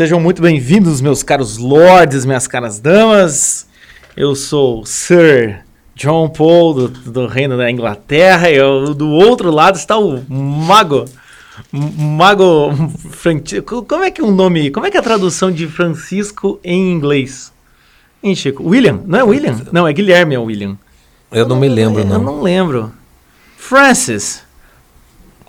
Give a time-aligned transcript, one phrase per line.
[0.00, 3.66] Sejam muito bem-vindos, meus caros lords, minhas caras damas.
[4.16, 5.60] Eu sou Sir
[5.94, 11.04] John Paul, do, do Reino da Inglaterra, e eu, do outro lado está o Mago.
[11.70, 12.70] Mago.
[13.86, 14.70] Como é que é o nome?
[14.70, 17.52] Como é que é a tradução de Francisco em inglês?
[18.22, 18.66] Hein, Chico?
[18.66, 19.02] William?
[19.04, 19.60] Não é William?
[19.70, 20.78] Não, é Guilherme, é William.
[21.30, 22.14] Eu não me lembro, não.
[22.14, 22.90] Eu não lembro.
[23.58, 24.42] Francis.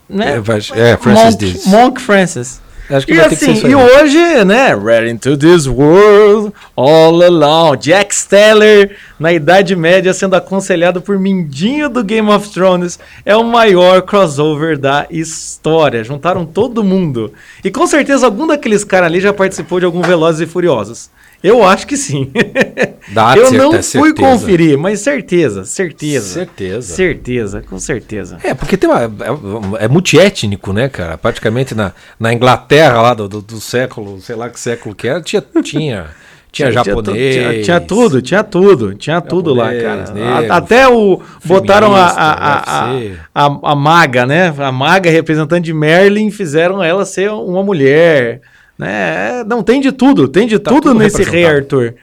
[0.09, 0.33] Né?
[0.33, 2.60] É, é Francis Monk, Monk Francis.
[2.91, 5.65] Acho que e vai assim, ter que ser isso e hoje, né, Right into this
[5.65, 12.49] world, all along, Jack Steller, na Idade Média, sendo aconselhado por Mindinho do Game of
[12.49, 16.03] Thrones, é o maior crossover da história.
[16.03, 17.33] Juntaram todo mundo.
[17.63, 21.09] E com certeza algum daqueles caras ali já participou de algum Velozes e Furiosos.
[21.43, 22.31] Eu acho que sim.
[23.11, 24.13] Dá Eu não é fui certeza.
[24.15, 26.33] conferir, mas certeza, certeza.
[26.33, 26.95] Certeza.
[26.95, 28.37] Certeza, com certeza.
[28.41, 31.17] É, porque tem uma, é, é multiétnico, né, cara?
[31.17, 35.21] Praticamente na, na Inglaterra lá do, do, do século, sei lá que século que era,
[35.21, 36.07] tinha, tinha,
[36.51, 37.35] tinha japonês.
[37.35, 40.05] Tinha, tinha tudo, tinha tudo, tinha tudo lá, cara.
[40.05, 41.21] Japonês, negro, Até o.
[41.43, 42.93] Botaram a, a, a,
[43.35, 44.53] a, a, maga, né?
[44.57, 48.39] A maga representante de Merlin, fizeram ela ser uma mulher.
[48.77, 49.43] Né?
[49.43, 51.45] Não, tem de tudo, tem de Tá tudo, tudo nesse Rei.
[51.45, 51.95] Arthur.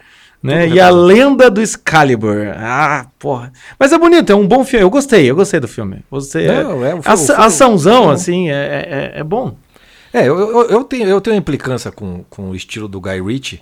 [0.42, 0.68] Né?
[0.68, 2.46] E a lenda do Excalibur.
[2.56, 3.52] Ah, porra.
[3.78, 4.84] Mas é bonito, é um bom filme.
[4.84, 6.04] Eu gostei, eu gostei do filme.
[6.10, 9.56] Você, Não, é um filme- aça- filme- açãozão, filme- assim, é, é, é bom.
[10.12, 13.20] É, eu, eu, eu tenho, eu tenho uma implicância com, com o estilo do Guy
[13.20, 13.60] Ritchie.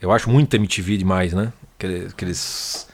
[0.00, 1.50] Eu acho muito MTV demais, né?
[1.78, 2.12] Aqueles.
[2.12, 2.86] aqueles-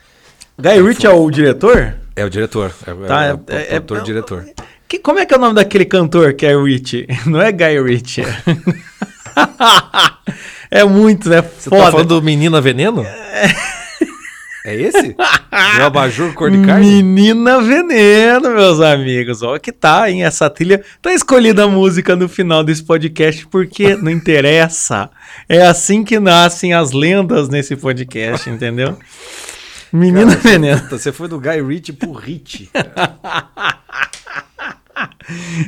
[0.57, 1.95] Guy Ritchie é o diretor?
[2.15, 2.71] É o diretor.
[2.87, 4.45] É, Tá, é, é- o é- produtor é- diretor.
[4.87, 7.07] Que, como é que é o nome daquele cantor que é Ritchie?
[7.25, 8.23] Não é Guy Ritchie.
[10.73, 11.41] é muito, né?
[11.41, 11.83] Você Foda.
[11.83, 13.05] tá falando do Menina Veneno?
[14.65, 15.13] É esse?
[15.79, 17.03] o abajur cor de carne?
[17.03, 19.43] Menina Veneno, meus amigos.
[19.43, 20.23] Ó, que tá, hein?
[20.23, 20.83] Essa trilha.
[21.01, 25.09] Tá escolhida a música no final desse podcast porque não interessa.
[25.49, 28.97] É assim que nascem as lendas nesse podcast, entendeu?
[29.91, 30.81] Menina Veneno.
[30.81, 32.69] Puta, Você foi do Guy Ritchie pro Ritchie.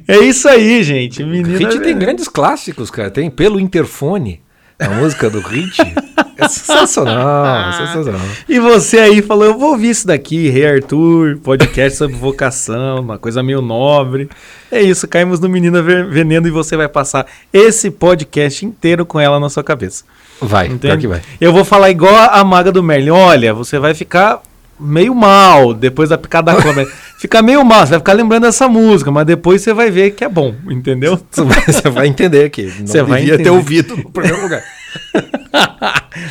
[0.07, 1.23] É isso aí, gente.
[1.23, 3.09] Menina Ritchie tem grandes clássicos, cara.
[3.09, 4.41] Tem Pelo Interfone,
[4.79, 5.93] a música do Ritchie.
[6.37, 8.21] É sensacional, sensacional.
[8.49, 13.17] E você aí falou, eu vou ouvir isso daqui, Rei Arthur, podcast sobre vocação, uma
[13.17, 14.29] coisa meio nobre.
[14.71, 19.19] É isso, caímos no Menina Ve- Veneno e você vai passar esse podcast inteiro com
[19.19, 20.03] ela na sua cabeça.
[20.41, 20.97] Vai, Entende?
[20.97, 21.21] que vai.
[21.39, 23.11] Eu vou falar igual a maga do Merlin.
[23.11, 24.41] Olha, você vai ficar
[24.79, 26.85] meio mal depois da picada da cobra.
[27.17, 30.23] Fica meio mal, você vai ficar lembrando dessa música, mas depois você vai ver que
[30.23, 31.17] é bom, entendeu?
[31.65, 34.61] Você vai, entender que não Você vai ter ouvido no primeiro lugar.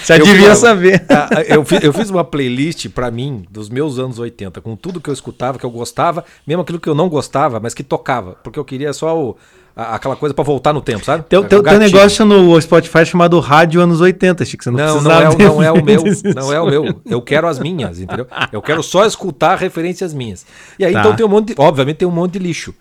[0.03, 1.04] Você Eu devia saber.
[1.09, 4.77] Ah, ah, Eu fiz, eu fiz uma playlist pra mim dos meus anos 80, com
[4.77, 7.83] tudo que eu escutava, que eu gostava, mesmo aquilo que eu não gostava, mas que
[7.83, 9.37] tocava, porque eu queria só o-
[9.77, 11.25] aquela coisa pra voltar no tempo, sabe?
[11.29, 14.62] Tem, tem, tem um negócio no Spotify chamado Rádio Anos 80, Chico.
[14.65, 16.03] Você não, Não, não é, o- não é o meu,
[16.35, 17.01] não é o meu.
[17.05, 18.27] Eu quero as minhas, entendeu?
[18.53, 20.47] Eu quero só escutar referências minhas.
[20.79, 21.01] E aí Tá.
[21.01, 22.75] então tem um monte, de, obviamente tem um monte de lixo.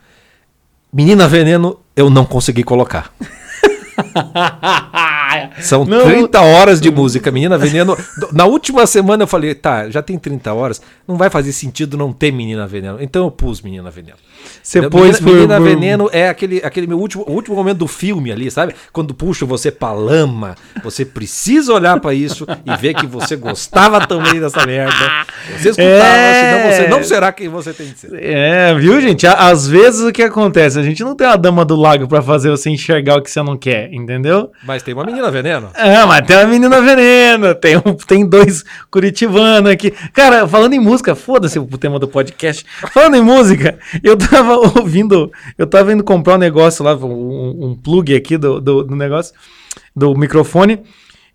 [0.92, 3.12] Menina Veneno, eu não consegui colocar.
[5.60, 6.04] São Não.
[6.06, 7.98] 30 horas de música, Menina Veneno.
[8.32, 12.12] Na última semana eu falei, tá, já tem 30 horas, não vai fazer sentido não
[12.14, 12.98] ter Menina Veneno.
[13.02, 14.18] Então eu pus Menina Veneno.
[14.62, 15.00] Você Entendeu?
[15.00, 18.52] pôs Menina, Menina por- Veneno é aquele, aquele meu último, último momento do filme ali,
[18.52, 18.76] sabe?
[18.92, 24.06] Quando puxa você pra lama, você precisa olhar pra isso e ver que você gostava
[24.06, 24.94] também dessa merda.
[25.58, 26.34] Você escutava, É.
[26.44, 28.10] senão você não será quem você tem que ser.
[28.22, 29.26] É, viu, gente?
[29.26, 30.78] Às vezes o que acontece?
[30.78, 33.42] A gente não tem a dama do lago pra fazer você enxergar o que você
[33.42, 34.52] não quer, entendeu?
[34.66, 35.70] Mas tem uma menina veneno.
[35.74, 39.92] É, mas tem a menina veneno, tem, um, tem dois curitibanos aqui.
[40.14, 42.66] Cara, falando em música, foda-se o tema do podcast.
[42.94, 47.76] Falando em música, eu tava ouvindo, eu tava indo comprar um negócio lá, um, um
[47.76, 49.34] plug aqui do, do, do negócio,
[49.96, 50.84] do microfone.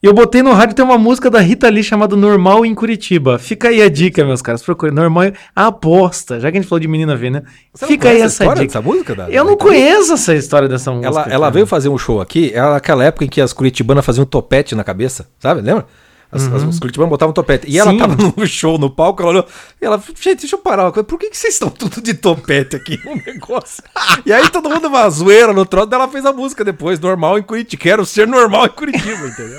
[0.00, 3.36] E eu botei no rádio, tem uma música da Rita Lee chamada Normal em Curitiba.
[3.36, 4.62] Fica aí a dica, meus caras.
[4.62, 4.92] Procure.
[4.92, 6.38] Normal em- a aposta.
[6.38, 8.60] Já que a gente falou de menina veneno, Você não fica aí essa dica.
[8.64, 9.14] dessa música?
[9.16, 11.08] Da, Eu não conheço essa história dessa música.
[11.08, 14.24] Ela, ela veio fazer um show aqui, era aquela época em que as curitibanas faziam
[14.24, 15.62] topete na cabeça, sabe?
[15.62, 15.84] Lembra?
[16.30, 17.66] As, as- os curitibanos botavam topete.
[17.68, 17.98] E ela Uhum.
[17.98, 18.06] Sim.
[18.06, 19.46] tava no show, no palco, ela olhou.
[19.82, 21.04] E ela, gente, deixa eu parar uma coisa.
[21.08, 23.82] Por que, que vocês estão tudo de topete aqui no negócio?
[24.24, 27.36] e aí todo mundo uma zoeira no troço, daí ela fez a música depois, normal
[27.38, 27.82] em Curitiba.
[27.82, 29.58] Quero ser normal em Curitiba, entendeu?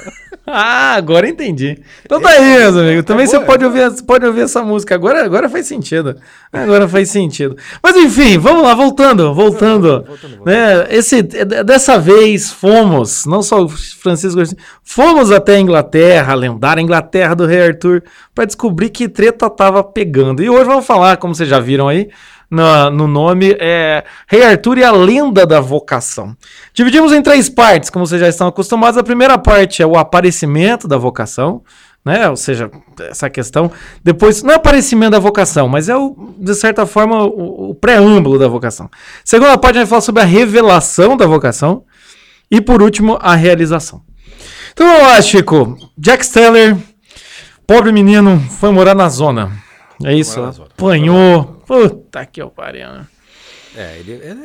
[0.52, 1.78] Ah, agora entendi.
[2.04, 3.06] Então tá aí, meus amigos.
[3.06, 4.96] Também você pode, é ouvir, pode ouvir essa música.
[4.96, 6.16] Agora, agora faz sentido.
[6.52, 7.56] Agora faz sentido.
[7.84, 10.06] Mas enfim, vamos lá, voltando, voltando.
[10.46, 14.42] Né, esse, d- dessa vez fomos, não só o Francisco,
[14.84, 18.04] fomos até a Inglaterra, a lendária Inglaterra do Rei Arthur,
[18.34, 20.42] para descobrir que treta tava pegando.
[20.42, 22.10] E hoje vamos falar, como vocês já viram aí,
[22.50, 26.36] no, no nome, é Rei Arthur e a Lenda da Vocação.
[26.74, 28.98] Dividimos em três partes, como vocês já estão acostumados.
[28.98, 31.62] A primeira parte é o aparecimento da vocação,
[32.04, 32.28] né?
[32.30, 33.72] Ou seja, essa questão.
[34.04, 38.40] Depois, não é aparecimento da vocação, mas é, o, de certa forma, o, o preâmbulo
[38.40, 38.90] da vocação.
[39.24, 41.84] Segunda parte, a gente vai falar sobre a revelação da vocação.
[42.52, 44.02] E por último, a realização.
[44.72, 45.78] Então vamos lá, Chico.
[45.96, 46.76] Jack Steller,
[47.68, 49.52] pobre menino, foi morar na zona.
[50.04, 50.34] É isso?
[50.34, 50.68] zona.
[50.72, 51.59] Apanhou.
[51.70, 52.88] Puta que eu pariu.
[52.88, 53.08] né?
[53.78, 54.40] É, ele, ele,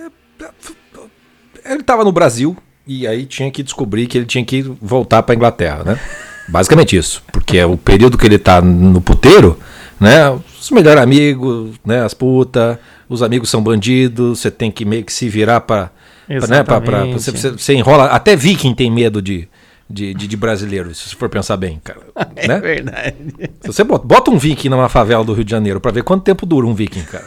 [1.64, 2.56] ele tava no Brasil
[2.86, 6.00] e aí tinha que descobrir que ele tinha que voltar pra Inglaterra, né?
[6.48, 7.22] Basicamente isso.
[7.32, 9.58] Porque é o período que ele tá no puteiro,
[9.98, 10.28] né?
[10.60, 12.02] Os melhores amigos, né?
[12.04, 12.76] As putas,
[13.08, 15.90] os amigos são bandidos, você tem que meio que se virar pra.
[16.26, 16.62] pra, né?
[16.62, 18.04] pra, pra- você- você enrola.
[18.06, 19.48] Até Viking tem medo de,
[19.88, 22.00] de, de, de brasileiro, se você for pensar bem, cara.
[22.36, 22.58] É né?
[22.60, 23.14] verdade.
[23.60, 26.22] Se você bota, bota um Viking numa favela do Rio de Janeiro pra ver quanto
[26.24, 27.26] tempo dura um Viking, cara.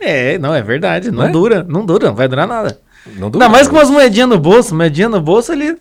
[0.00, 1.10] É, não, é verdade.
[1.10, 1.30] Não, Não é?
[1.30, 2.80] dura, não dura, não vai durar nada.
[3.16, 3.44] Não dura.
[3.44, 4.74] Ainda mais com umas moedinhas no bolso.
[4.74, 5.76] Moedinha no bolso, ele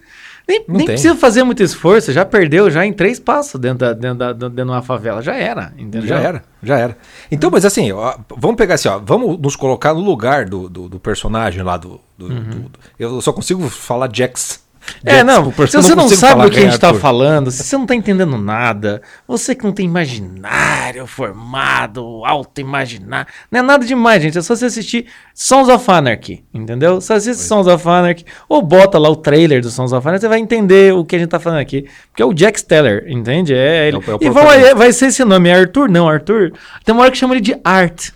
[0.48, 2.12] nem, nem precisa fazer muito esforço.
[2.12, 5.22] Já perdeu já em três passos dentro, da, dentro, da, dentro de uma favela.
[5.24, 6.08] Já era, entendeu?
[6.08, 6.98] Já era, já era.
[7.32, 10.88] Então, mas assim, ó, vamos pegar assim, ó, vamos nos colocar no lugar do, do,
[10.90, 14.62] do personagem lá do, do- do- do- Eu só consigo falar Jax.
[15.06, 17.00] É, não, o se você não consigo sabe do que a gente Rei tá Arthur.
[17.00, 23.60] falando, se você não tá entendendo nada, você que não tem imaginário formado, auto-imaginar, não
[23.60, 27.00] é nada demais, gente, é só você assistir Sons of Anarchy, entendeu?
[27.02, 30.28] Você assiste Sons of Anarchy, ou bota lá o trailer do Sons of Anarchy, você
[30.30, 33.54] vai entender o que a gente tá falando aqui, porque é o Jack Steller, entende?
[33.54, 33.98] É ele.
[33.98, 35.90] É o- é o e vai, vai ser esse nome, é Arthur?
[35.90, 36.52] Não, Arthur,
[36.84, 38.10] tem uma hora que chama ele de Art.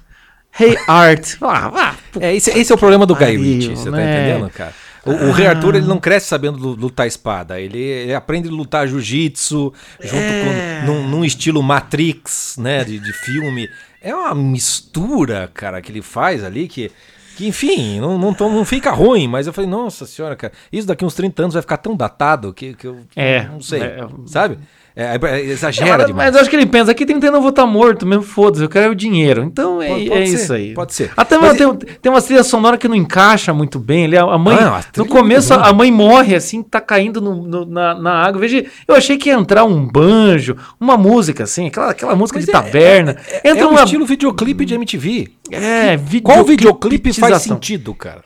[0.58, 1.36] Hey Art.
[1.42, 4.30] Ah, vá, É, esse, esse é o problema do Guy Ritchie, você tá né?
[4.30, 4.74] entendendo, cara?
[5.06, 7.60] O, o Rei Arthur, ele não cresce sabendo lu- lutar espada.
[7.62, 9.72] Ele, ele aprende a lutar jiu-jitsu
[10.02, 10.82] junto É.
[10.82, 13.70] com num, num estilo Matrix, né, de, de filme.
[14.02, 16.92] É uma mistura, cara, que ele faz ali que
[17.38, 20.88] que enfim, não, não, tô- não fica ruim, mas eu falei, nossa senhora, cara, isso
[20.88, 24.08] daqui uns 30 anos vai ficar tão datado que, que eu É, não sei, é.
[24.26, 24.58] sabe?
[24.98, 26.28] É, é- exagera É, mas, demais.
[26.28, 28.64] mas eu acho que ele pensa, aqui 30 anos eu vou estar morto mesmo, foda-se,
[28.64, 29.44] eu quero é o dinheiro.
[29.44, 30.74] Então é, Pode- é pode ser, isso aí.
[30.74, 31.12] pode ser.
[31.18, 34.06] Até Mas tem, tem uma trilha sonora que não encaixa muito bem.
[34.06, 37.66] Ele, a mãe, Ah, no é começo, a mãe morre assim, tá caindo no- no-
[37.66, 38.40] na, na água.
[38.40, 42.46] Veja, eu achei que ia entrar um banjo, uma música assim, aquela, aquela música Mas
[42.46, 43.18] de é- taberna.
[43.44, 43.84] É, Entra um uma.
[43.84, 45.28] estilo videoclipe de MTV.
[45.52, 48.24] É, Qual videoclipe faz sentido, cara?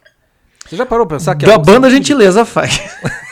[0.68, 2.80] Você já parou pra pensar que Da a banda Gentileza faz.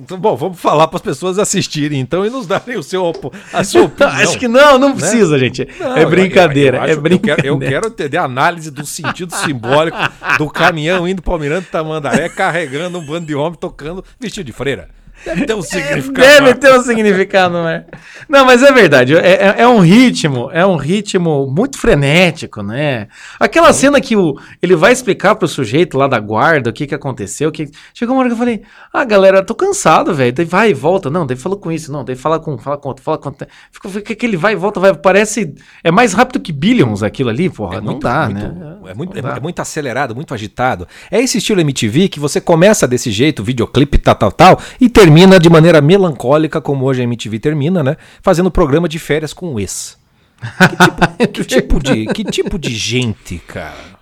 [0.00, 3.12] Então, bom, vamos falar para as pessoas assistirem então e nos darem o seu
[3.52, 4.14] a sua opinião.
[4.16, 5.66] Acho que não, não precisa, gente.
[5.78, 7.48] Não, é eu- brincadeira, eu- eu é acho- brincadeira.
[7.48, 9.96] Eu quero, eu quero entender a análise do sentido simbólico
[10.38, 14.88] do caminhão indo para Almirante Tamandaré carregando um bando de homem tocando vestido de freira.
[15.24, 16.12] Deve ter um significado.
[16.26, 16.54] Deve maior.
[16.56, 17.84] ter um significado, não é?
[18.28, 19.16] Não, mas é verdade.
[19.16, 23.08] É, é- é um ritmo, é um ritmo muito frenético, né?
[23.38, 26.94] Aquela cena que o, ele vai explicar pro sujeito lá da guarda o que que
[26.94, 27.50] aconteceu.
[27.52, 27.68] Que...
[27.92, 28.62] Chegou uma hora que eu falei,
[28.92, 30.32] ah, galera, tô cansado, velho.
[30.32, 31.10] Daí vai e volta.
[31.10, 32.04] Não, daí falou com isso, não.
[32.04, 33.46] Daí fala com, fala com outro, fala com outro.
[33.90, 34.94] Fica que ele vai e volta, vai.
[34.94, 35.54] Parece.
[35.84, 37.80] É mais rápido que Billions aquilo ali, porra.
[37.80, 38.76] não dá, muito- né?
[38.88, 39.36] É muito, dá.
[39.36, 40.86] é muito acelerado, muito agitado.
[41.10, 45.07] É esse estilo MTV que você começa desse jeito, videoclipe, tal, tal, tal, e termina
[45.38, 47.96] de maneira melancólica, como hoje a MTV termina, né?
[48.22, 49.96] Fazendo programa de férias com o ex.
[51.32, 53.98] Que tipo de, que tipo de gente, cara?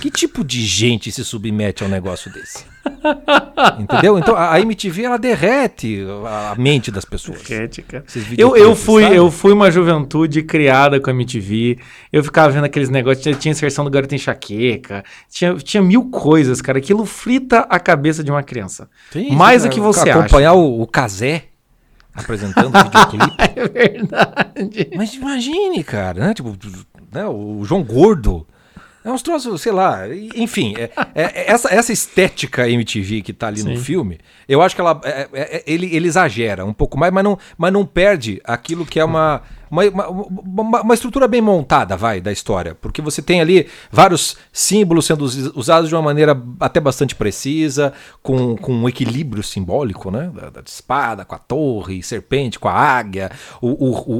[0.00, 2.64] Que tipo de gente se submete a um negócio desse?
[3.78, 4.18] Entendeu?
[4.18, 7.48] Então a MTV ela derrete a mente das pessoas.
[7.50, 8.04] Ética.
[8.06, 9.16] Esses Eu, eu, fui, sabe?
[9.16, 11.78] eu fui uma juventude criada com a MTV.
[12.12, 13.22] Eu ficava vendo aqueles negócios.
[13.22, 15.04] Tinha, tinha inserção do Garoto Enxaqueca.
[15.30, 16.78] Tinha, tinha mil coisas, cara.
[16.78, 18.88] Aquilo frita a cabeça de uma criança.
[19.12, 21.44] Sim, Mais do que você Acompanhar o, o Casé
[22.14, 23.34] apresentando o videoclipe.
[23.38, 23.52] acha.
[23.56, 24.90] É verdade.
[24.96, 26.34] Mas imagine, cara, né?
[26.34, 26.56] Tipo,
[27.12, 27.26] né?
[27.26, 28.46] o João Gordo.
[29.08, 30.02] É uns troços, sei lá,
[30.36, 33.82] enfim, é- é- é essa, essa estética MTV que tá ali no Sim.
[33.82, 37.24] filme, eu acho que ela, é- é- é- ele, ele exagera um pouco mais, mas
[37.24, 42.20] não, mas não perde aquilo que é uma, uma, uma, uma- estrutura bem montada, vai,
[42.20, 42.74] da história.
[42.80, 47.92] Porque você tem ali vários símbolos sendo us- usados de uma maneira até bastante precisa,
[48.22, 50.30] com, com um equilíbrio simbólico, né?
[50.34, 54.14] Da, da espada, com a torre, serpente, com a águia, o, o, o,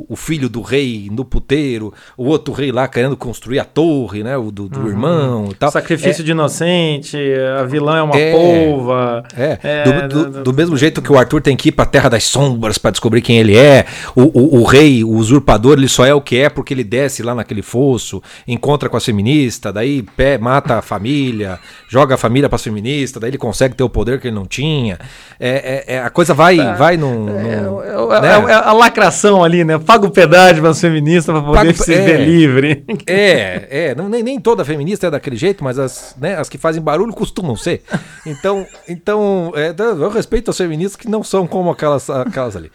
[0.00, 4.22] o, o filho do rei no puteiro, o outro rei lá querendo construir a torre,
[4.22, 4.36] né?
[4.36, 5.70] O do, do irmão e tal.
[5.70, 7.16] Sacrifício de inocente,
[7.58, 8.32] a vilã é uma É.
[8.32, 9.22] polva.
[9.36, 12.08] É, É, do, do- do- mesmo jeito que o Arthur tem que ir pra Terra
[12.08, 15.88] das Sombras pra descobrir quem ele é, o, o, o rei rei, o usurpador, ele
[15.88, 19.72] só é o que é porque ele desce lá naquele fosso, encontra com a feminista,
[19.72, 23.84] daí pé, mata a família, joga a família para as feministas, daí ele consegue ter
[23.84, 24.98] o poder que ele não tinha.
[25.38, 27.26] É, é- é- a coisa vai, vai num.
[27.26, 28.28] num- É, né?
[28.28, 29.78] é- é a lacração ali, né?
[29.78, 32.00] Paga o pedágio para as feministas para poder Paga o- se é.
[32.02, 32.84] ver livre.
[33.06, 36.58] É, é, não, nem, nem toda feminista é daquele jeito, mas as, né, as que
[36.58, 37.82] fazem barulho costumam ser.
[38.26, 42.70] Então, então é, eu respeito as feministas que não são como aquelas, aquelas ali.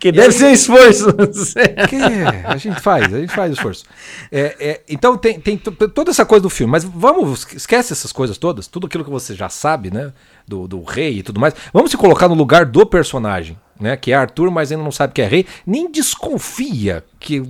[0.00, 1.06] Que deve ser um esforço.
[1.88, 1.96] Que
[2.46, 3.84] a gente faz, a gente faz esforço.
[4.30, 8.12] É, é, então tem, tem to- toda essa coisa do filme, mas vamos, esquece essas
[8.12, 10.12] coisas todas, tudo aquilo que você já sabe, né?
[10.46, 11.54] Do, do rei e tudo mais.
[11.72, 13.96] Vamos se colocar no lugar do personagem, né?
[13.96, 17.40] Que é Arthur, mas ainda não sabe que é rei, nem desconfia que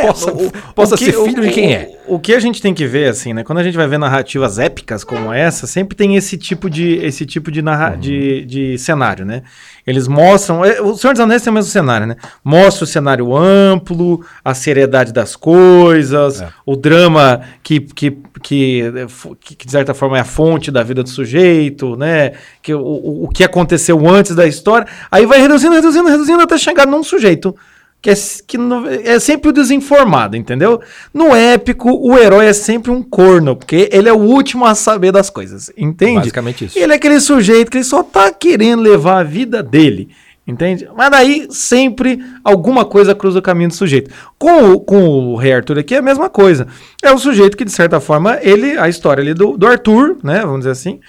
[0.00, 2.00] possa, o- possa o que- ser filho o- de quem é.
[2.06, 3.44] O que a gente tem que ver, assim, né?
[3.44, 7.26] Quando a gente vai ver narrativas épicas como essa, sempre tem esse tipo de, esse
[7.26, 9.42] tipo de, narra de, de cenário, né?
[9.90, 10.64] Eles mostram.
[10.64, 12.16] é, O Senhor dos Anéis tem o mesmo cenário, né?
[12.44, 16.48] Mostra o cenário amplo, a seriedade das coisas, É.
[16.64, 18.10] o drama que, que,
[18.42, 18.92] que,
[19.40, 22.32] que, que, de certa forma, é a fonte da vida do sujeito, né?
[22.62, 24.86] Que, o, o, o que aconteceu antes da história.
[25.10, 27.54] Aí vai reduzindo, reduzindo, reduzindo até chegar num sujeito
[28.02, 28.14] que é,
[28.46, 28.56] que
[29.04, 30.80] é sempre o desinformado, entendeu?
[31.12, 35.12] No épico, o herói é sempre um corno, porque ele é o último a saber
[35.12, 36.20] das coisas, entende?
[36.20, 36.78] Basicamente isso.
[36.78, 40.08] Ele é aquele sujeito que ele só tá querendo levar a vida dele,
[40.46, 40.88] entende?
[40.96, 44.10] Mas daí sempre alguma coisa cruza o caminho do sujeito.
[44.38, 46.66] Com o, com o Rei Arthur aqui é a mesma coisa.
[47.02, 50.40] É o sujeito que, de certa forma, ele, a história ali do, do Arthur, né,
[50.40, 51.00] vamos dizer assim,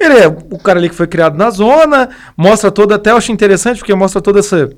[0.00, 3.30] ele é o cara ali que foi criado na zona, mostra toda, até eu acho
[3.30, 4.68] interessante, porque mostra toda essa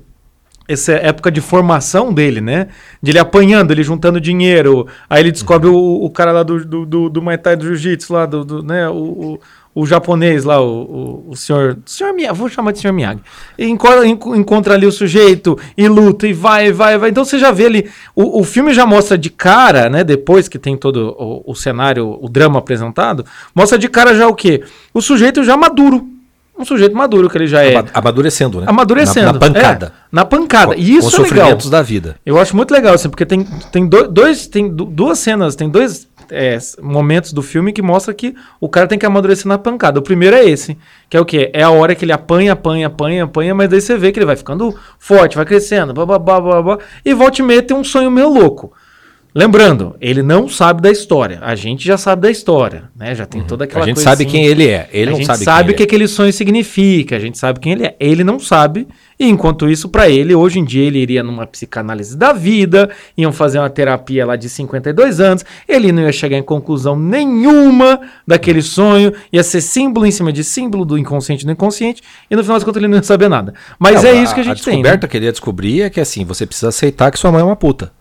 [0.67, 2.67] essa época de formação dele, né?
[3.01, 4.87] De ele apanhando, ele juntando dinheiro.
[5.09, 8.13] Aí ele descobre o, o cara lá do, do, do, do Muay Thai do Jiu-Jitsu,
[8.13, 8.89] lá, do, do, né?
[8.89, 9.39] O, o,
[9.75, 11.77] o japonês lá, o, o, o senhor.
[11.85, 13.19] senhor Miyagi, vou chamar de senhor Miyagi.
[13.59, 17.09] Encontra, enco- encontra ali o sujeito e luta, e vai, vai, vai.
[17.09, 17.89] Então você já vê ali.
[18.15, 20.03] O, o filme já mostra de cara, né?
[20.03, 24.33] Depois que tem todo o, o cenário, o drama apresentado, mostra de cara já o
[24.33, 24.63] quê?
[24.93, 26.14] O sujeito já maduro.
[26.57, 27.75] Um sujeito maduro que ele já é.
[27.75, 28.65] Ama- Amadurecendo, né?
[28.69, 29.25] Amadurecendo.
[29.27, 29.85] Na, na pancada.
[29.87, 30.67] É, na pancada.
[30.73, 31.27] Com- E isso com os é legal.
[31.27, 32.15] sofrimentos da vida.
[32.25, 35.69] Eu acho muito legal, assim, porque tem, tem do- dois, tem du- duas cenas, tem
[35.69, 39.99] dois é, momentos do filme que mostra que o cara tem que amadurecer na pancada.
[39.99, 40.77] O primeiro é esse,
[41.09, 41.51] que é o quê?
[41.53, 44.25] É a hora que ele apanha, apanha, apanha, apanha, mas daí você vê que ele
[44.25, 47.75] vai ficando forte, vai crescendo, blá, blá, blá, blá, blá, e volta e meia tem
[47.77, 48.71] um sonho meio louco.
[49.37, 51.39] Lembrando, ele não sabe da história.
[51.41, 53.13] A gente já sabe da história, né?
[53.13, 53.83] Já tem toda aquela Uhum.
[53.83, 54.87] A gente coisa sabe quem ele é.
[54.93, 55.85] Ele a não gente sabe, sabe, o que é.
[55.85, 57.97] aquele sonho significa, a gente sabe quem ele é.
[57.99, 58.87] Ele não sabe,
[59.19, 63.33] e enquanto isso, pra ele, hoje em dia, ele iria numa psicanálise da vida, iam
[63.33, 68.61] fazer uma terapia lá de 52 anos, ele não ia chegar em conclusão nenhuma daquele
[68.61, 72.01] sonho, ia ser símbolo em cima de símbolo do inconsciente e do inconsciente,
[72.31, 73.53] e no final das contas ele não ia saber nada.
[73.77, 74.75] Mas Não, é isso que a gente tem.
[74.75, 74.81] né?
[74.81, 77.43] descoberta que ele ia descobrir é que assim, você precisa aceitar que sua mãe é
[77.43, 77.91] uma puta.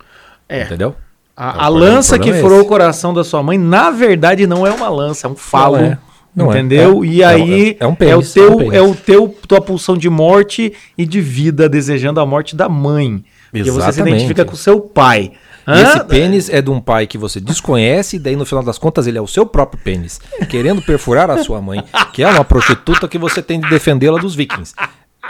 [0.49, 0.62] É.
[0.62, 0.95] Entendeu?
[1.37, 2.67] A, É, a problema- lança que é furou esse.
[2.67, 5.76] o coração da sua mãe, na verdade, não é uma lança, é um falo.
[5.79, 5.99] é.
[6.35, 6.59] Não é.
[6.59, 7.05] entendeu?
[7.05, 7.07] É.
[7.07, 9.37] E É um- aí é um é, pênis, o teu, é um é, o teu
[9.47, 13.25] tua pulsão de morte e de vida, desejando a morte da mãe.
[13.53, 14.14] Porque você se Exatamente.
[14.17, 15.31] identifica com o seu pai.
[15.67, 15.83] E Hã?
[15.83, 19.07] esse pênis é de um pai que você desconhece, e daí no final das contas
[19.07, 23.07] ele é o seu próprio pênis, querendo perfurar a sua mãe, que é uma prostituta
[23.09, 24.75] que você tem de defendê-la dos vikings.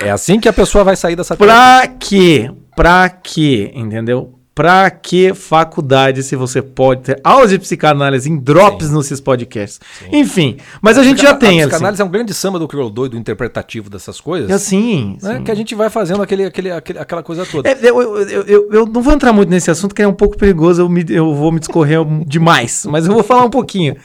[0.00, 2.50] É assim que a pessoa vai sair dessa Pra quê?
[2.74, 3.70] Pra quê?
[3.74, 4.32] Entendeu?
[4.54, 9.80] Pra que faculdade se você pode ter aulas de psicanálise em drops nesses podcasts?
[10.12, 11.70] Enfim, mas a gente já tem, A assim.
[11.70, 14.48] psicanálise é um grande samba do crioulo doido interpretativo dessas coisas.
[14.52, 15.42] Assim, né, sim.
[15.44, 17.68] Que a gente vai fazendo aquele, aquele, aquele- aquela coisa toda.
[17.68, 20.38] É, eu, eu, eu, eu- não vou entrar muito nesse assunto, que é um pouco
[20.38, 23.96] perigoso, eu, me- eu vou me discorrer demais, mas eu vou falar um pouquinho.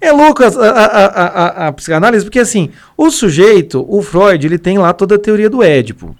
[0.00, 1.06] É louco a, a, a,
[1.64, 5.50] a- a psicanálise, porque assim, o sujeito, o Freud, ele tem lá toda a teoria
[5.50, 6.14] do Édipo.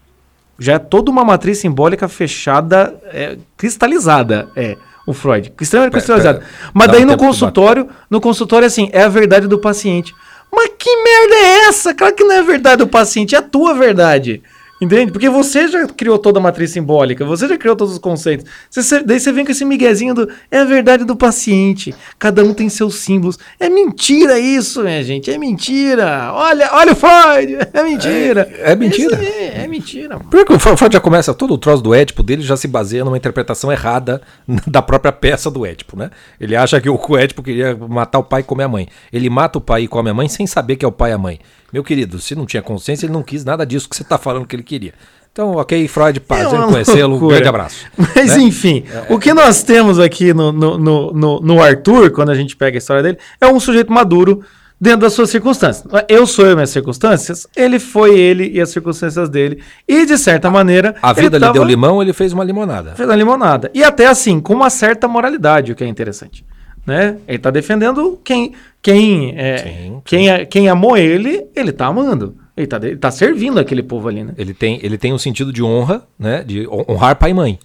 [0.59, 5.53] Já é toda uma matriz simbólica fechada, é, cristalizada, é, o Freud.
[5.61, 6.39] Extremamente Pera, cristalizada.
[6.39, 6.71] pera.
[6.73, 10.15] Mas daí um no consultório, no consultório, assim, é a verdade do paciente.
[10.53, 11.95] Mas que merda é essa?
[11.95, 14.43] Claro que não é a verdade do paciente, é a tua verdade.
[14.81, 15.11] Entende?
[15.11, 18.45] Porque você já criou toda a matriz simbólica, você já criou todos os conceitos.
[18.71, 20.29] Você- daí você vem com esse miguezinho do.
[20.51, 21.95] É a verdade do paciente.
[22.19, 23.39] Cada um tem seus símbolos.
[23.59, 25.31] É mentira isso, minha gente.
[25.31, 26.31] É mentira.
[26.35, 27.57] Olha, olha o Freud.
[27.73, 28.51] É mentira.
[28.59, 29.17] É- é mentira.
[29.19, 29.27] Aí,
[29.63, 30.19] é mentira.
[30.19, 30.29] mano.
[30.31, 33.17] Porque o Freud já começa, todo o troço do Édipo dele já se baseia numa
[33.17, 34.21] interpretação errada
[34.67, 36.11] da própria peça do Édipo, né?
[36.39, 38.89] Ele acha que o o Édipo queria matar o pai e comer a mãe.
[39.13, 41.15] Ele mata o pai e come a mãe sem saber que é o pai e
[41.15, 41.39] a mãe.
[41.73, 44.47] Meu querido, se não tinha consciência, ele não quis nada disso que você tá falando
[44.47, 44.95] que ele queria.
[45.33, 47.85] Então, ok, Freud, prazer É em uma conhecê-lo, um grande abraço.
[47.99, 48.43] Mas né?
[48.43, 52.77] enfim, o que nós temos aqui no, no, no, no- Arthur, quando a gente pega
[52.77, 54.43] a história dele, é um sujeito maduro,
[54.81, 55.85] dentro das suas circunstâncias.
[56.09, 59.63] Eu sou eu minhas circunstâncias, ele foi ele e as circunstâncias dele.
[59.87, 60.95] E de certa maneira.
[61.03, 62.95] A vida ele lhe deu tava- limão, ele fez uma limonada.
[62.95, 63.71] fez a limonada.
[63.75, 66.45] E até assim, com uma certa moralidade, o que é interessante.
[66.87, 67.19] Né?
[67.27, 70.03] Ele tá defendendo quem quem é, Sim.
[70.05, 72.37] quem, é- quem amou ele, ele tá amando.
[72.57, 74.33] Ele tá, ele tá servindo aquele povo ali, né?
[74.39, 76.45] Ele tem, ele tem um sentido de honra, né?
[76.45, 77.59] De hon- honrar pai e mãe.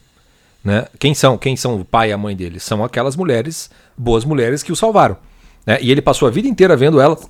[0.64, 0.86] Né?
[1.00, 1.38] Quem são?
[1.38, 2.60] Quem são o pai e a mãe dele?
[2.60, 5.16] São aquelas mulheres, boas mulheres que o salvaram.
[5.66, 5.78] né?
[5.82, 7.30] E ele passou a vida inteira vendo elas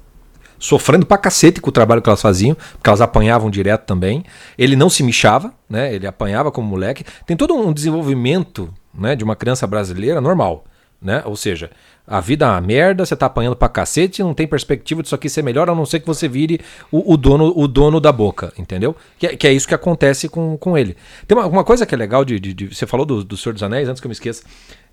[0.57, 4.24] sofrendo pra cacete com o trabalho que elas faziam, porque elas apanhavam direto também.
[4.57, 5.93] Ele não se michava, né?
[5.93, 7.03] Ele apanhava como moleque.
[7.25, 10.63] Tem todo um desenvolvimento, né, de uma criança brasileira normal,
[11.01, 11.22] né?
[11.25, 11.70] Ou seja,
[12.05, 15.29] a vida é uma merda, você tá apanhando pra cacete, não tem perspectiva disso aqui
[15.29, 16.60] ser melhor, a não ser que você vire
[16.91, 18.96] o, o dono, o dono da boca, entendeu?
[19.17, 20.96] Que, é- que é isso que acontece com, com ele.
[21.27, 23.53] Tem uma, uma coisa que é legal de, de- de- Você falou do, do Senhor
[23.53, 24.43] dos Anéis, antes que eu me esqueça.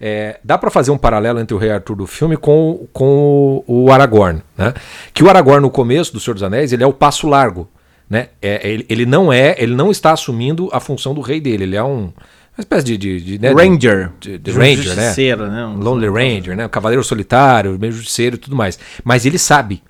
[0.01, 3.85] É, dá pra fazer um paralelo entre o Rei Arthur do filme com, com o,
[3.87, 4.73] o Aragorn, né?
[5.13, 7.69] Que o Aragorn, no começo do Senhor dos Anéis, ele é o passo largo,
[8.09, 8.29] né?
[8.41, 11.77] É, ele, ele não é, ele não está assumindo a função do rei dele, ele
[11.77, 12.13] é um...
[12.59, 12.99] Uma espécie de...
[12.99, 14.11] de, de, né, de- Ranger.
[14.19, 15.13] de- de Ranger, né?
[15.49, 15.65] Né?
[15.67, 16.67] Um- Lonely Ranger, né?
[16.67, 18.79] O Cavaleiro Solitário, meio justiceiro e tudo mais.
[19.05, 19.83] Mas ele sabe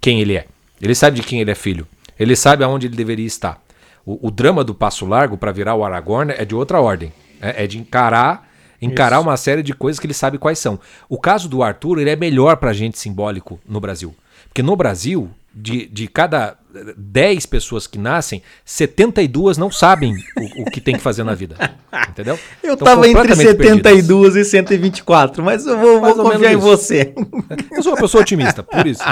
[0.00, 0.46] quem ele é.
[0.80, 1.86] Ele sabe de quem ele é filho.
[2.18, 3.60] Ele sabe aonde ele deveria estar.
[4.06, 7.12] O, o drama do Passo Largo para virar o Aragorn é de outra ordem.
[7.40, 8.48] É, é de encarar
[8.82, 10.78] encarar uma série de coisas que ele sabe quais são.
[11.08, 14.14] O caso do Arthur ele é melhor pra gente simbólico no Brasil.
[14.48, 16.56] Porque no Brasil, de, de cada
[16.96, 21.56] 10 pessoas que nascem, 72 não sabem o, o que tem que fazer na vida.
[22.08, 22.38] Entendeu?
[22.62, 23.92] Eu Estão tava entre completamente perdidas.
[23.92, 27.14] 72 e 124, mas eu vou, Mais vou ou confiar em você.
[27.70, 29.02] Eu sou uma pessoa otimista, por isso.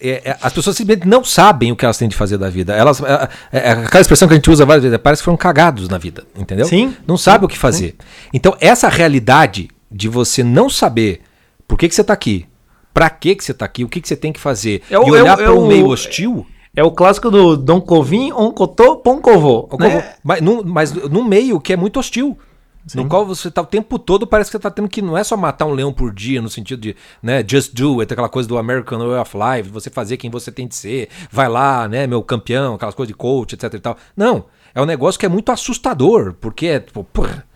[0.00, 2.74] É, é, as pessoas simplesmente não sabem o que elas têm de fazer da vida.
[2.74, 5.36] Elas, é, é, é aquela expressão que a gente usa várias vezes, parece que foram
[5.36, 6.66] cagados na vida, entendeu?
[6.66, 6.94] Sim.
[7.06, 7.96] Não sabe o que fazer.
[8.32, 11.22] Então, essa realidade de você não saber
[11.66, 12.46] por que, que você está aqui,
[12.92, 14.98] pra que, que você está aqui, o que, que você tem que fazer, É e
[14.98, 19.68] olhar é para é um meio hostil, É o clássico do Dom Covim, Oncotô, Poncovô.
[19.78, 20.14] né?
[20.22, 22.36] mas, num, mas num meio que é muito hostil.
[22.94, 25.24] No qual você tá o tempo todo, parece que você tá tendo que não é
[25.24, 28.46] só matar um leão por dia, no sentido de, né, just do it, aquela coisa
[28.46, 32.06] do American Way of Life, você fazer quem você tem de ser, vai lá, né,
[32.06, 33.96] meu campeão, aquelas coisas de coach, etc e tal.
[34.14, 37.46] Não, é um negócio que é muito assustador, porque é, tipo, porra,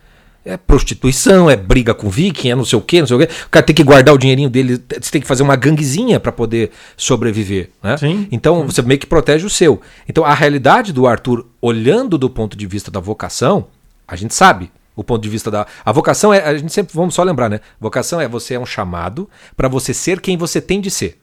[0.48, 3.28] é prostituição, é briga com viking, é não sei o quê, não sei o quê.
[3.46, 6.32] O cara tem que guardar o dinheirinho dele, você tem que fazer uma ganguezinha pra
[6.32, 7.96] poder sobreviver, né?
[7.98, 8.26] Sim.
[8.32, 9.80] Então você meio que protege o seu.
[10.08, 13.66] Então a realidade do Arthur, olhando do ponto de vista da vocação,
[14.06, 15.66] a gente sabe o ponto de vista da.
[15.84, 16.42] A vocação é.
[16.42, 17.61] A gente sempre vamos só lembrar, né?
[17.78, 21.20] Vocação é você é um chamado pra você ser quem você tem de ser.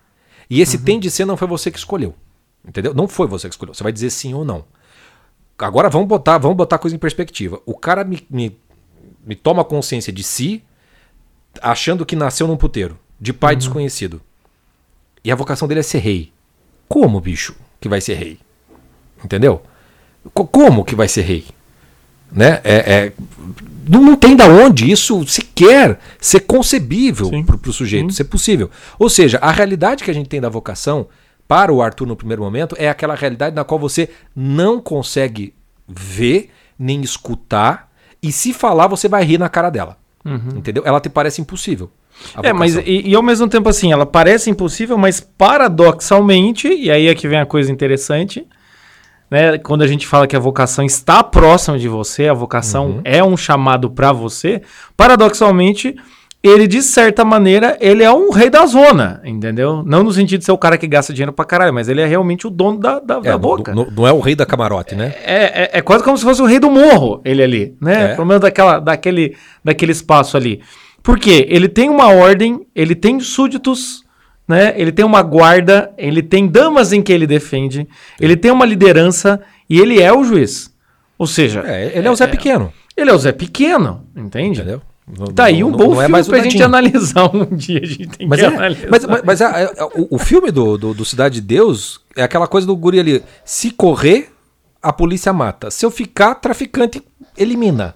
[0.50, 2.14] E esse tem de ser não foi você que escolheu.
[2.66, 2.94] Entendeu?
[2.94, 3.74] Não foi você que escolheu.
[3.74, 4.64] Você vai dizer sim ou não.
[5.58, 7.62] Agora vamos botar, vamos botar a coisa em perspectiva.
[7.66, 8.58] O cara me, me,
[9.26, 10.64] me toma consciência de si,
[11.62, 14.22] achando que nasceu num puteiro, de pai desconhecido.
[15.24, 16.32] E a vocação dele é ser rei.
[16.88, 18.38] Como, bicho, que vai ser rei?
[19.24, 19.62] Entendeu?
[20.34, 21.46] Co- como que vai ser rei?
[22.32, 22.62] Né?
[22.64, 23.14] É, é-
[23.88, 27.44] não, não tem da onde isso sequer ser concebível Sim.
[27.44, 28.70] para o sujeito, ser possível.
[29.00, 31.08] Ou seja, a realidade que a gente tem da vocação
[31.48, 35.54] para o Arthur no primeiro momento é aquela realidade na qual você não consegue
[35.88, 37.92] ver nem escutar
[38.28, 39.98] e se falar você vai rir na cara dela.
[40.56, 40.82] Entendeu?
[40.86, 41.90] Ela te parece impossível.
[42.42, 47.08] É, mas e, e ao mesmo tempo assim, ela parece impossível, mas paradoxalmente, e aí
[47.08, 48.46] é que vem a coisa interessante,
[49.30, 49.58] né?
[49.60, 53.02] Quando a gente fala que a vocação está próxima de você, a vocação Uhum.
[53.04, 54.62] é um chamado para você,
[54.98, 55.96] paradoxalmente,
[56.48, 59.82] ele de certa maneira, ele é um rei da zona, entendeu?
[59.86, 62.06] Não no sentido de ser o cara que gasta dinheiro pra caralho, mas ele é
[62.06, 63.74] realmente o dono da, da, É, da boca.
[63.74, 65.14] Não, não é o rei da camarote, né?
[65.24, 68.12] É, é, é quase como se fosse o rei do morro, ele ali, né?
[68.12, 68.16] É.
[68.16, 70.62] Pelo menos daquela, daquele, daquele espaço ali.
[71.02, 71.46] Por quê?
[71.50, 74.04] Ele tem uma ordem, ele tem súditos,
[74.48, 74.74] né?
[74.76, 77.88] Ele tem uma guarda, ele tem damas em que ele defende,
[78.20, 80.74] ele tem uma liderança e ele é o juiz.
[81.18, 84.60] Ou seja, É, ele é o Zé Pequeno, ele é o Zé Pequeno, entende?
[84.60, 84.82] entendeu?
[85.08, 87.46] Não- Tá aí um não- bom não é filme mais o pra gente analisar um
[87.56, 87.80] dia.
[87.84, 88.88] A gente tem Mas, que é, analisar.
[88.90, 92.24] mas, mas- mas a- a- o, o filme do, do, do Cidade de Deus é
[92.24, 93.24] aquela coisa do guri ali.
[93.44, 94.32] Se correr,
[94.82, 95.70] a polícia mata.
[95.70, 97.04] Se eu ficar, traficante
[97.38, 97.94] elimina.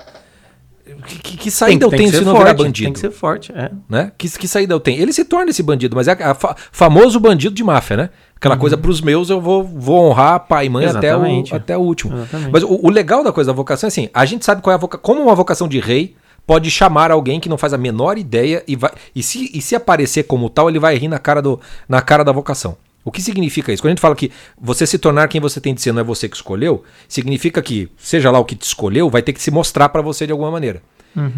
[1.06, 2.86] Que, que- que saída eu que tenho se não forte, virar bandido?
[2.88, 3.70] Tem que ser forte, é.
[3.88, 4.12] né?
[4.18, 5.00] Que, que saída eu tenho?
[5.02, 8.10] Ele se torna esse bandido, mas é a, fa- famoso bandido de máfia, né?
[8.36, 11.44] Aquela coisa pros meus eu vou, vou honrar pai e mãe até o, Uhum.
[11.52, 12.16] Até o último.
[12.16, 12.52] Exatamente.
[12.52, 14.76] Mas o, o legal da coisa da vocação é assim, a gente sabe qual é
[14.76, 16.16] a vocação, como uma vocação de rei
[16.50, 19.76] pode chamar alguém que não faz a menor ideia e vai e se, e se
[19.76, 22.76] aparecer como tal, ele vai rir na cara, do, na cara da vocação.
[23.06, 23.84] O que significa isso?
[23.84, 26.04] Quando a gente fala que você se tornar quem você tem de ser não é
[26.04, 29.52] você que escolheu, significa que, seja lá o que te escolheu, vai ter que se
[29.52, 30.82] mostrar pra você de alguma maneira.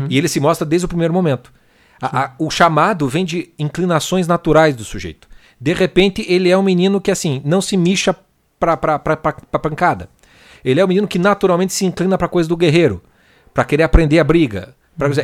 [0.09, 1.51] E ele se mostra desde o primeiro momento.
[2.01, 5.27] A- a- o chamado vem de inclinações naturais do sujeito.
[5.59, 8.15] De repente, ele é um menino que, assim, não se mixa
[8.57, 10.07] pra, pra, pra, pra, pra pancada.
[10.63, 13.01] Ele é um menino que naturalmente se inclina pra coisa do guerreiro,
[13.53, 14.73] pra querer aprender a briga.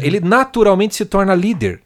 [0.01, 1.81] Ele naturalmente se torna líder.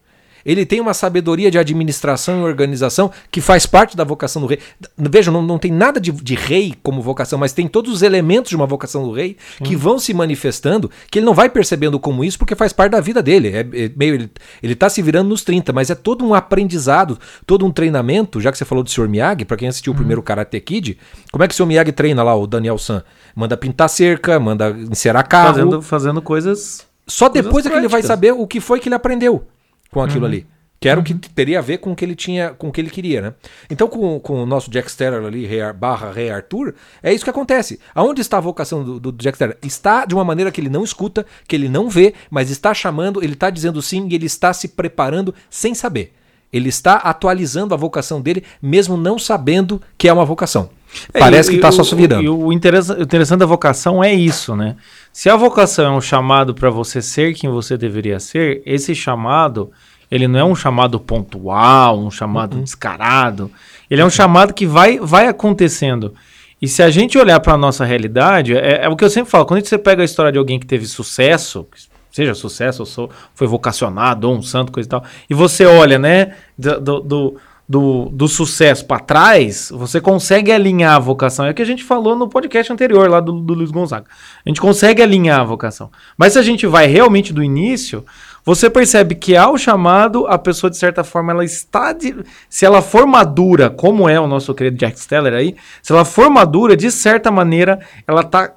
[0.46, 4.60] Ele tem uma sabedoria de administração e organização que faz parte da vocação do rei.
[4.98, 8.50] Vejam, não, não tem nada de, de rei como vocação, mas tem todos os elementos
[8.50, 12.24] de uma vocação do rei que vão se manifestando, que ele não vai percebendo como
[12.24, 13.50] isso, porque faz parte da vida dele.
[13.50, 17.20] É, é meio, ele, ele tá se virando nos 30, mas é todo um aprendizado,
[17.46, 19.08] todo um treinamento, já que você falou do Sr.
[19.08, 20.98] Miyagi, para quem assistiu o primeiro Karate Kid,
[21.32, 21.66] como é que o Sr.
[21.66, 23.04] Miyagi treina lá, o Daniel San?
[23.36, 25.54] Manda pintar cerca, manda encerar carro.
[25.54, 26.91] Fazendo, fazendo coisas.
[27.12, 29.46] Só depois é que ele vai saber o que foi que ele aprendeu
[29.92, 30.28] com aquilo Uhum.
[30.28, 30.48] ali.
[30.80, 32.82] Que era o que teria a ver com o que ele tinha, com o que
[32.82, 33.34] ele queria, né?
[33.70, 37.24] Então, com, com o nosso Jack Steller ali, rei Ar- barra Rei Arthur, é isso
[37.24, 37.80] que acontece.
[37.94, 39.58] Aonde está a vocação do, do Jack Steller?
[39.62, 43.24] Está de uma maneira que ele não escuta, que ele não vê, mas está chamando,
[43.24, 46.14] ele está dizendo sim e ele está se preparando sem saber.
[46.52, 50.70] Ele está atualizando a vocação dele, mesmo não sabendo que é uma vocação.
[51.14, 52.24] Parece É, e- que está só se virando.
[52.24, 54.76] E o o interessante da vocação é isso, né?
[55.14, 59.72] Se a vocação é um chamado para você ser quem você deveria ser, esse chamado,
[60.10, 62.64] ele não é um chamado pontual, um chamado Uhum.
[62.64, 63.52] descarado.
[63.90, 66.14] Ele é um chamado que vai, vai acontecendo.
[66.62, 69.30] E se a gente olhar para a nossa realidade, é, é o que eu sempre
[69.32, 71.68] falo, quando você pega a história de alguém que teve sucesso,
[72.12, 75.98] seja sucesso, ou sou- foi vocacionado, ou um santo, coisa e tal, e você olha,
[75.98, 77.38] né, do, do, do,
[77.72, 81.46] do- do sucesso para trás, você consegue alinhar a vocação.
[81.46, 84.06] É o que a gente falou no podcast anterior, lá do, do Luiz Gonzaga.
[84.46, 85.90] A gente consegue alinhar a vocação.
[86.18, 88.04] Mas se a gente vai realmente do início,
[88.44, 91.94] você percebe que ao chamado, a pessoa, de certa forma, ela está.
[91.94, 92.16] de-
[92.50, 96.30] se ela for madura, como é o nosso querido Jack Steller aí, se ela for
[96.30, 98.52] madura, de certa maneira, ela está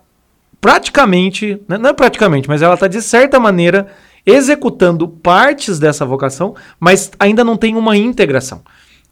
[0.61, 3.87] praticamente, né, não é praticamente, mas ela está de certa maneira
[4.27, 8.63] executando partes dessa vocação, mas ainda não tem uma integração.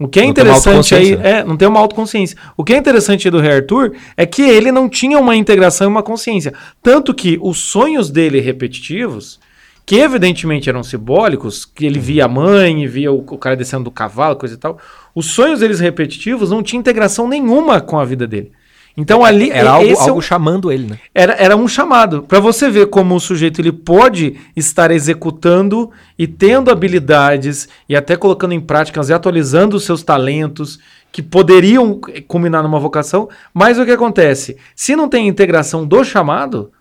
[0.02, 2.36] O que é Não interessante aí, autoconsciência, é, não tem uma autoconsciência.
[2.56, 5.90] O que é interessante do Rei Arthur é que ele não tinha uma integração e
[5.90, 6.52] uma consciência.
[6.82, 9.38] Tanto que os sonhos dele repetitivos,
[9.86, 13.90] que evidentemente eram simbólicos, que ele via a mãe, via o, o cara descendo do
[13.92, 14.76] cavalo, coisa e tal,
[15.14, 18.50] os sonhos deles repetitivos não tinham integração nenhuma com a vida dele.
[18.96, 20.98] Então ali Era algo, esse é algo chamando ele, né?
[21.14, 26.26] era, era um chamado para você ver como o sujeito ele pode estar executando e
[26.26, 30.78] tendo habilidades e até colocando em práticas e atualizando os seus talentos
[31.12, 34.56] que poderiam culminar numa vocação, mas o que acontece?
[34.74, 36.72] Se não tem integração do chamado,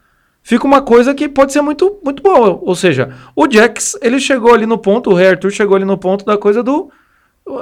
[0.41, 2.58] fica uma coisa que pode ser muito, muito boa.
[2.62, 5.97] Ou seja, o Jax, ele chegou ali no ponto, o Rei Arthur chegou ali no
[5.97, 6.89] ponto da coisa do.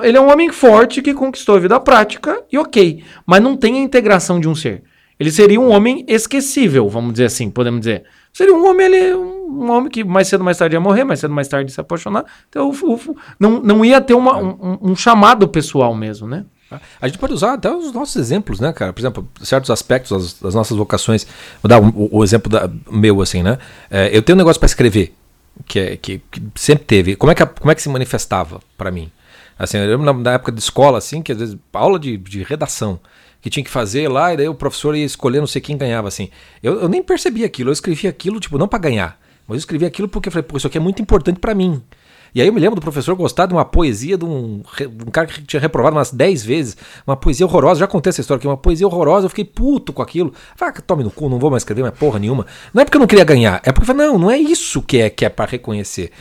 [0.04, 3.76] Ele é um homem forte que conquistou a vida prática e ok, mas não tem
[3.76, 4.84] a integração de um ser.
[5.20, 8.04] Ele seria um homem esquecível, vamos dizer assim, podemos dizer.
[8.32, 11.20] Seria um homem, ele, um homem que mais cedo ou mais tarde ia morrer, mais
[11.20, 12.24] cedo ou mais tarde ia se apaixonar.
[12.48, 12.72] Então,
[13.40, 16.46] não, não ia ter uma- um, um chamado pessoal mesmo, né?
[17.02, 18.94] A gente pode usar até os nossos exemplos, né, cara?
[18.94, 21.26] Por exemplo, certos aspectos das, nossas vocações.
[21.64, 23.58] Vou dar o, o exemplo da- meu, assim, né?
[23.90, 25.12] É, eu tenho um negócio para escrever,
[25.66, 27.16] que, é, que, que sempre teve.
[27.16, 29.12] Como é que, como é que se manifestava para mim?
[29.60, 32.98] Assim, eu lembro na, época de escola, assim, que às vezes, aula de, de redação,
[33.42, 36.08] que tinha que fazer lá, e daí o professor ia escolher não sei quem ganhava,
[36.08, 36.30] assim.
[36.64, 39.90] Eu, eu nem percebia aquilo, eu escrevia aquilo, tipo, não para ganhar, mas eu escrevia
[39.90, 41.84] aquilo porque eu falei, pô, isso aqui é muito importante para mim.
[42.34, 44.62] E aí eu me lembro do professor gostar de uma poesia de um,
[45.08, 48.40] um cara que tinha reprovado umas 10 vezes, uma poesia horrorosa, já contei essa história
[48.40, 50.34] aqui, uma poesia horrorosa, eu fiquei puto com aquilo.
[50.56, 52.46] Falei, ah, tome no cu, não vou mais escrever mais porra nenhuma.
[52.74, 54.82] Não é porque eu não queria ganhar, é porque eu falei, não, não é isso
[54.82, 56.12] que é, que é para reconhecer.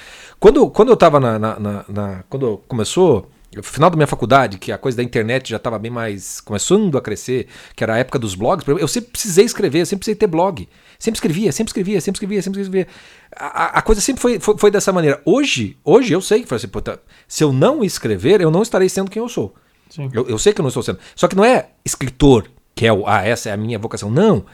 [0.40, 3.28] Quando, quando eu tava na, na, na- na- Quando começou.
[3.54, 6.96] no final da minha faculdade, que a coisa da internet já estava bem mais começando
[6.96, 10.14] a crescer, que era a época dos blogs, eu sempre precisei escrever, eu sempre precisei
[10.16, 10.68] ter blog.
[10.98, 12.86] Sempre escrevia, sempre escrevia, sempre escrevia, sempre escrevia.
[13.34, 15.20] A, a- coisa sempre foi, foi, foi dessa maneira.
[15.24, 19.10] Hoje, hoje eu sei que assim, puta, se eu não escrever, eu não estarei sendo
[19.10, 19.54] quem eu sou.
[19.90, 20.10] Sim.
[20.12, 20.98] Eu, eu sei que eu não estou sendo.
[21.16, 24.10] Só que não é escritor, que é o, ah, essa é a minha vocação.
[24.10, 24.44] Não.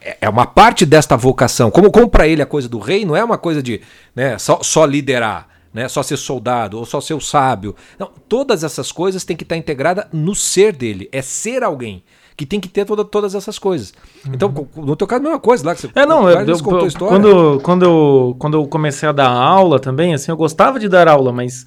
[0.00, 1.70] É, é uma parte desta vocação.
[1.70, 3.80] Como, como para ele a coisa do rei não é uma coisa de
[4.14, 7.74] né, só, só liderar, né, só ser soldado ou só ser o sábio.
[7.98, 11.08] Não, todas essas coisas têm que estar integradas no ser dele.
[11.12, 12.02] É ser alguém
[12.36, 13.92] que tem que ter toda, todas essas coisas.
[14.32, 15.92] Então, co- no teu caso, a mesma coisa lá que você Uhum.
[15.94, 17.14] É, não, eu, eu- eu- história.
[17.20, 21.06] quando, quando, eu, quando eu comecei a dar aula também, assim, eu gostava de dar
[21.06, 21.66] aula, mas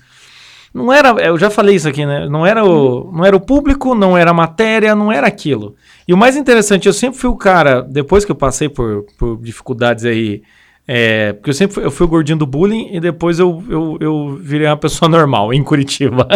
[0.73, 2.27] não era, eu já falei isso aqui, né?
[2.27, 5.75] Não era o, não era o público, não era a matéria, não era aquilo.
[6.07, 9.37] E o mais interessante, eu sempre fui o cara, depois que eu passei por, por
[9.39, 10.41] dificuldades aí,
[10.87, 13.97] é, porque eu sempre fui, eu fui o gordinho do bullying e depois eu, eu,
[14.01, 16.27] eu virei uma pessoa normal em Curitiba.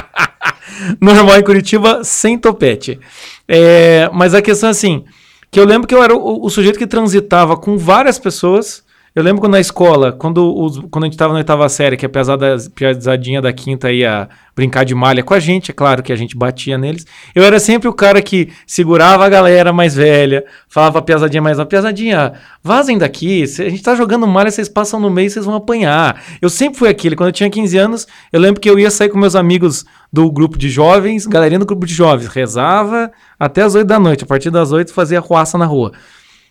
[1.00, 3.00] normal em Curitiba sem topete.
[3.48, 5.02] É, mas a questão é assim,
[5.50, 8.84] que eu lembro que eu era o, o sujeito que transitava com várias pessoas
[9.16, 12.04] Eu lembro quando na escola, quando, os, quando a gente tava na oitava série, que
[12.04, 16.12] a pesada, pesadinha da quinta ia brincar de malha com a gente, é claro que
[16.12, 17.06] a gente batia neles.
[17.34, 21.64] Eu era sempre o cara que segurava a galera mais velha, falava pesadinha mais, a
[21.64, 26.22] pesadinha, vazem daqui, a gente tá jogando malha, vocês passam no meio, vocês vão apanhar.
[26.42, 29.08] Eu sempre fui aquele, quando eu tinha 15 anos, eu lembro que eu ia sair
[29.08, 33.74] com meus amigos do grupo de jovens, galerinha do grupo de jovens, rezava até as
[33.74, 35.92] 8 da noite, a partir das 8 fazia ruaça na rua.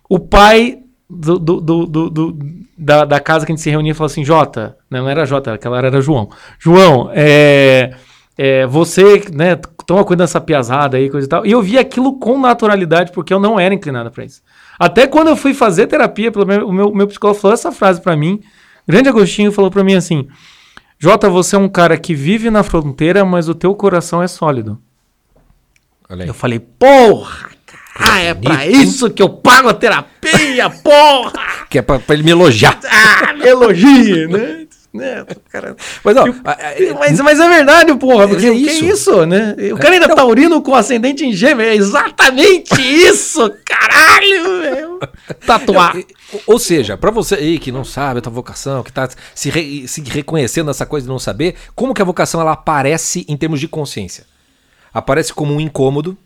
[0.10, 2.40] O pai do, do, do, do,
[2.78, 5.26] da, da casa que a gente se reunia e falou assim: Jota, né, não era
[5.26, 6.30] Jota, aquela era João.
[6.60, 7.96] João, é,
[8.38, 11.46] é, você, né, toma cuidado dessa piazada aí, coisa e tal.
[11.46, 14.42] E eu vi aquilo com naturalidade, porque eu não era inclinado para isso.
[14.80, 18.02] Até quando eu fui fazer terapia, pelo meu, o meu, meu psicólogo falou essa frase
[18.02, 18.42] para mim.
[18.88, 20.28] Grande Agostinho falou para mim assim:
[20.98, 24.80] Jota, você é um cara que vive na fronteira, mas o teu coração é sólido.
[26.10, 27.50] Eu falei, porra,
[27.98, 31.66] ah, é pra isso que eu pago a terapia, porra!
[31.70, 32.80] Que é pra, pra ele me elogiar.
[32.86, 34.68] Ah, me elogie, né?
[34.96, 35.26] né?
[35.52, 36.26] Cara, mas, ó,
[37.00, 38.28] mas, mas, é verdade, porra.
[38.28, 38.80] Porque é isso.
[38.80, 39.56] que isso, né?
[39.74, 41.66] O cara ainda é, taurino com ascendente em gêmeo.
[41.66, 45.00] É exatamente isso, caralho, velho.
[45.46, 45.98] Tatuar.
[46.48, 49.88] Ou seja, para você aí que não sabe a tua vocação, que tá se, re,
[49.88, 53.60] se reconhecendo nessa coisa de não saber, como que a vocação ela aparece em termos
[53.60, 54.26] de consciência?
[54.94, 56.18] Aparece como um incômodo,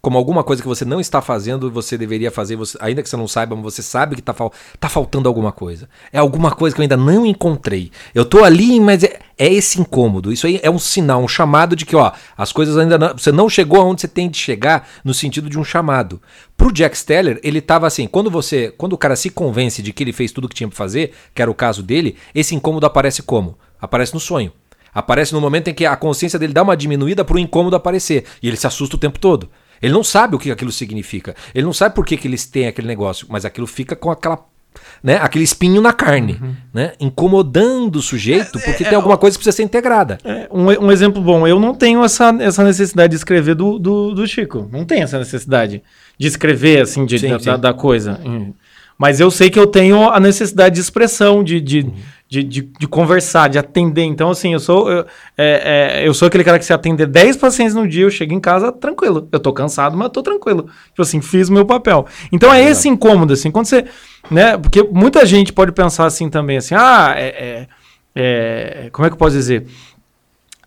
[0.00, 3.16] como alguma coisa que você não está fazendo você deveria fazer, você, ainda que você
[3.16, 5.88] não saiba, mas você sabe que está fal, tá faltando alguma coisa.
[6.12, 7.90] É alguma coisa que eu ainda não encontrei.
[8.14, 10.32] Eu estou ali, mas é, é, esse incômodo.
[10.32, 13.30] Isso aí é um sinal, um chamado de que, ó, as coisas ainda não, você
[13.30, 16.20] não chegou aonde você tem de chegar no sentido de um chamado.
[16.56, 20.02] Pro Jack Steller, ele estava assim, quando você, quando o cara se convence de que
[20.02, 22.86] ele fez tudo o que tinha para fazer, que era o caso dele, esse incômodo
[22.86, 23.58] aparece como?
[23.80, 24.52] Aparece no sonho.
[24.92, 28.24] Aparece no momento em que a consciência dele dá uma diminuída para o incômodo aparecer.
[28.42, 29.48] E ele se assusta o tempo todo.
[29.82, 31.34] Ele não sabe o que aquilo significa.
[31.54, 34.44] Ele não sabe por que, que eles têm aquele negócio, mas aquilo fica com aquela
[35.02, 36.54] né, aquele espinho na carne, uhum.
[36.72, 40.18] né, incomodando o sujeito é, porque é, tem alguma coisa que precisa ser integrada.
[40.24, 44.14] É, um, um, exemplo bom, eu não tenho essa, essa necessidade de escrever do, do,
[44.14, 45.82] do Chico, não tenho essa necessidade
[46.16, 47.58] de escrever assim de, sim, da, sim.
[47.58, 48.20] Da, coisa.
[48.96, 51.94] Mas eu sei que eu tenho a necessidade de expressão, de, de, uhum
[52.30, 54.04] de, de, de, conversar, de atender.
[54.04, 55.04] Então, assim, eu sou eu,
[55.36, 58.32] é, é, eu sou aquele cara que se atender 10 pacientes no dia, eu chego
[58.32, 59.28] em casa tranquilo.
[59.32, 60.68] Eu tô cansado, mas tô tranquilo.
[60.90, 62.06] Tipo assim, fiz o meu papel.
[62.30, 63.84] Então é, é esse incômodo, assim, quando você.
[64.30, 67.66] Né, porque muita gente pode pensar assim também, assim, ah, é,
[68.14, 69.66] é, é como é que eu posso dizer?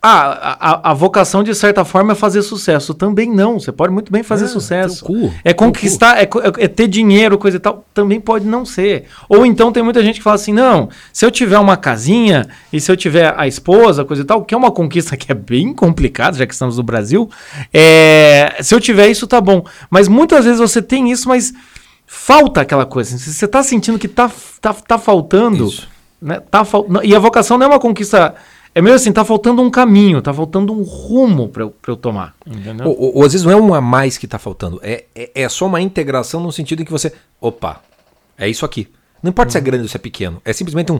[0.05, 2.93] Ah, a, a, vocação, de certa forma, é fazer sucesso.
[2.93, 3.57] Também não.
[3.57, 5.05] Você pode muito bem fazer é, sucesso.
[5.45, 7.85] É conquistar, é, é, ter dinheiro, coisa e tal.
[7.93, 9.05] Também pode não ser.
[9.29, 12.81] Ou então tem muita gente que fala assim: não, se eu tiver uma casinha e
[12.81, 15.73] se eu tiver a esposa, coisa e tal, que é uma conquista que é bem
[15.73, 17.29] complicada, já que estamos no Brasil.
[17.73, 19.63] É, se eu tiver isso, tá bom.
[19.89, 21.53] Mas muitas vezes você tem isso, mas
[22.05, 23.17] falta aquela coisa.
[23.17, 25.65] Se você está sentindo que tá, tá, tá faltando.
[25.65, 25.87] Isso.
[26.21, 26.85] Né, tá fal...
[27.03, 28.35] E a vocação não é uma conquista
[28.75, 32.35] é meio assim, tá faltando um caminho, tá faltando um rumo para eu, eu tomar.
[32.45, 32.87] Entendeu?
[32.87, 35.31] Ou, ou, ou, às vezes não é um a mais que tá faltando, é, é,
[35.35, 37.13] é, só uma integração no sentido em que você.
[37.39, 37.81] Opa,
[38.37, 38.87] é isso aqui.
[39.21, 39.51] Não importa uhum.
[39.51, 39.65] se é uhum.
[39.65, 40.99] grande ou se é pequeno, é simplesmente um.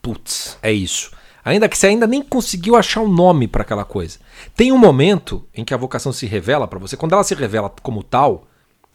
[0.00, 1.10] Putz, é isso.
[1.44, 4.18] Ainda que você ainda nem conseguiu achar um nome para aquela coisa.
[4.54, 6.96] Tem um momento em que a vocação se revela para você.
[6.96, 8.46] Quando ela se revela como tal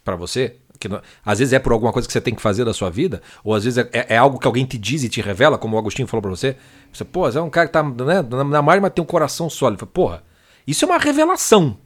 [0.04, 2.64] para você, que não, às vezes é por alguma coisa que você tem que fazer
[2.64, 5.08] da sua vida, ou às vezes é, é, é algo que alguém te diz e
[5.08, 6.56] te revela, como o Agostinho falou para você.
[6.92, 9.06] Você, pô, você é um cara que tá né, na, na margem, mas tem um
[9.06, 9.86] coração sólido.
[9.86, 10.22] Porra,
[10.66, 11.78] isso é uma revelação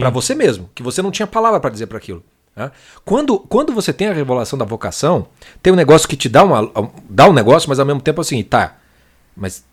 [0.00, 2.24] para você mesmo, que você não tinha palavra para dizer para aquilo.
[2.56, 2.70] Né?
[3.04, 5.28] Quando, quando você tem a revelação da vocação,
[5.62, 6.72] tem um negócio que te dá, uma,
[7.08, 8.78] dá um negócio, mas ao mesmo tempo assim, tá,
[9.36, 9.64] mas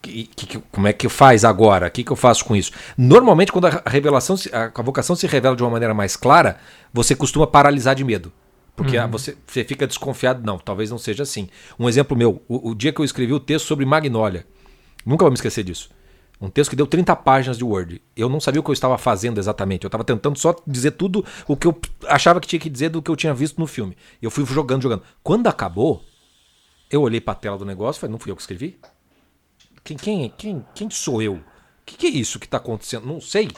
[0.00, 1.88] que, que, como é que faz agora?
[1.88, 2.72] O que, que eu faço com isso?
[2.96, 6.58] Normalmente, quando a revelação, a, vocação se revela de uma maneira mais clara,
[6.92, 8.32] você costuma paralisar de medo.
[8.76, 9.08] Porque uhum.
[9.08, 10.42] você, você fica desconfiado.
[10.44, 11.48] Não, talvez não seja assim.
[11.78, 14.46] Um exemplo meu, o, o, dia que eu escrevi o texto sobre Magnólia,
[15.04, 15.90] nunca vou me esquecer disso.
[16.40, 18.02] Um texto que deu 30 páginas de Word.
[18.16, 19.84] Eu não sabia o que eu estava fazendo exatamente.
[19.84, 23.00] Eu estava tentando só dizer tudo o que eu achava que tinha que dizer do
[23.00, 23.96] que eu tinha visto no filme.
[24.20, 25.02] Eu fui jogando, jogando.
[25.22, 26.02] Quando acabou,
[26.90, 28.78] eu olhei para a tela do negócio e falei, não fui eu que escrevi?
[29.84, 31.34] Quem, quem, quem, quem sou eu?
[31.34, 31.42] O
[31.84, 33.06] que, que é isso que está acontecendo?
[33.06, 33.48] Não sei.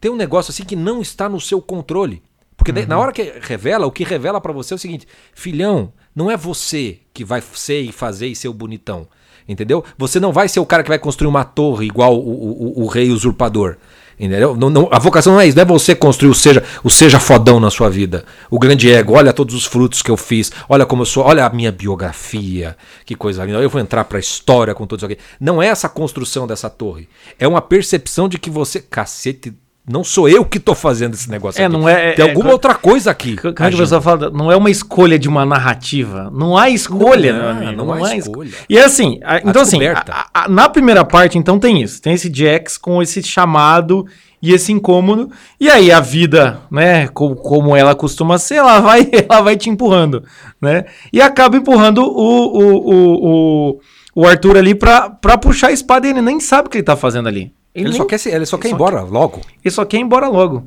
[0.00, 2.22] Tem um negócio assim que não está no seu controle.
[2.56, 2.86] Porque uhum.
[2.86, 6.36] na hora que revela, o que revela para você é o seguinte: filhão, não é
[6.36, 9.08] você que vai ser e fazer e ser o bonitão.
[9.48, 9.84] Entendeu?
[9.98, 12.86] Você não vai ser o cara que vai construir uma torre igual o, o, o
[12.86, 13.76] rei usurpador.
[14.18, 14.56] Entendeu?
[14.56, 17.18] Não, não, a vocação não é isso, não é você construir o seja, o seja
[17.18, 18.24] fodão na sua vida.
[18.50, 21.44] O grande ego, olha todos os frutos que eu fiz, olha como eu sou, olha
[21.44, 23.58] a minha biografia, que coisa linda.
[23.58, 25.18] Eu vou entrar pra história com tudo isso aqui.
[25.40, 27.08] Não é essa construção dessa torre.
[27.38, 28.80] É uma percepção de que você.
[28.80, 29.52] Cacete,
[29.86, 31.72] não sou eu que tô fazendo esse negócio É, aqui.
[31.76, 33.36] não é- Tem é- alguma é- outra coisa aqui.
[33.36, 34.30] Como é que a pessoa fala?
[34.30, 36.30] Não é uma escolha de uma narrativa.
[36.34, 37.84] Não há escolha, Não é, amigo.
[37.84, 38.48] não há há escolha.
[38.48, 42.00] esco- E assim, a- então assim, a- a- na primeira parte, então tem isso.
[42.00, 44.06] Tem esse Jax com esse chamado
[44.40, 45.30] e esse incômodo.
[45.60, 49.68] E aí a vida, né, co- como, ela costuma ser, ela vai, ela vai te
[49.68, 50.22] empurrando,
[50.60, 50.84] né?
[51.12, 53.28] E acaba empurrando o, o, o,
[53.74, 53.80] o,
[54.16, 56.96] o Arthur ali pra puxar a espada e ele nem sabe o que ele tá
[56.96, 57.52] fazendo ali.
[57.74, 59.40] Ele, nem- só quer, se- ele só quer ir embora logo.
[59.64, 60.64] ele só quer ir embora logo.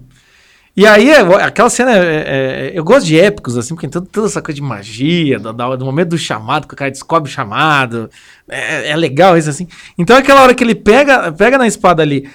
[0.76, 4.28] E aí, é- aquela cena, é- é- eu gosto de épicos, assim, porque tem toda,
[4.28, 8.10] essa coisa de magia, do, do momento do chamado, que o cara descobre o chamado.
[8.48, 9.68] É, é legal isso, assim.
[9.98, 12.30] Então, aquela hora que ele pega, pega na espada ali,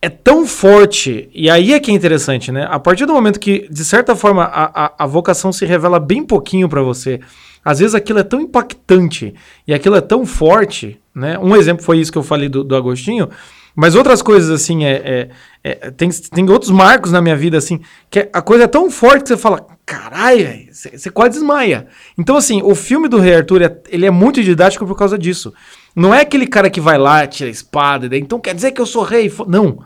[0.00, 2.66] é tão forte, e aí é que é interessante, né?
[2.70, 6.24] A partir do momento que, de certa forma, a, a, a vocação se revela bem
[6.24, 7.20] pouquinho pra você,
[7.62, 9.34] às vezes aquilo é tão impactante
[9.66, 11.38] e aquilo é tão forte, né?
[11.38, 13.28] Um exemplo foi isso que eu falei do, do Agostinho,
[13.74, 15.28] mas outras coisas, assim, é,
[15.64, 18.90] é- é- tem, tem outros marcos na minha vida, assim, que a coisa é tão
[18.90, 21.86] forte que você fala, caralho, velho", você quase desmaia.
[22.16, 25.52] Então, assim, o filme do Rei Arthur, é- ele é muito didático por causa disso.
[25.94, 28.80] Não é aquele cara que vai lá, tira a espada, daí, então quer dizer que
[28.80, 29.32] eu sou rei?
[29.46, 29.78] Não.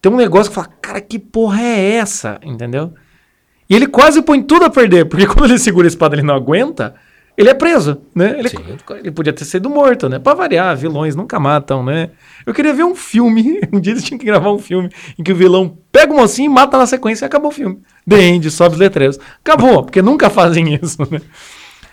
[0.00, 2.38] Tem um negócio que fala, cara, que porra é essa?
[2.42, 2.92] Entendeu?
[3.68, 6.34] E ele quase põe tudo a perder, porque quando ele segura a espada ele não
[6.34, 6.94] aguenta,
[7.36, 8.36] ele é preso, né?
[8.38, 8.48] Ele,
[9.00, 10.18] ele podia ter sido morto, né?
[10.18, 12.10] Pra variar, vilões nunca matam, né?
[12.46, 15.32] Eu queria ver um filme, um dia eles tinham que gravar um filme em que
[15.32, 17.80] o vilão pega o mocinho e mata na sequência e acabou o filme.
[18.08, 19.18] The End, sobe os letreiros.
[19.44, 21.20] Acabou, porque nunca fazem isso, né?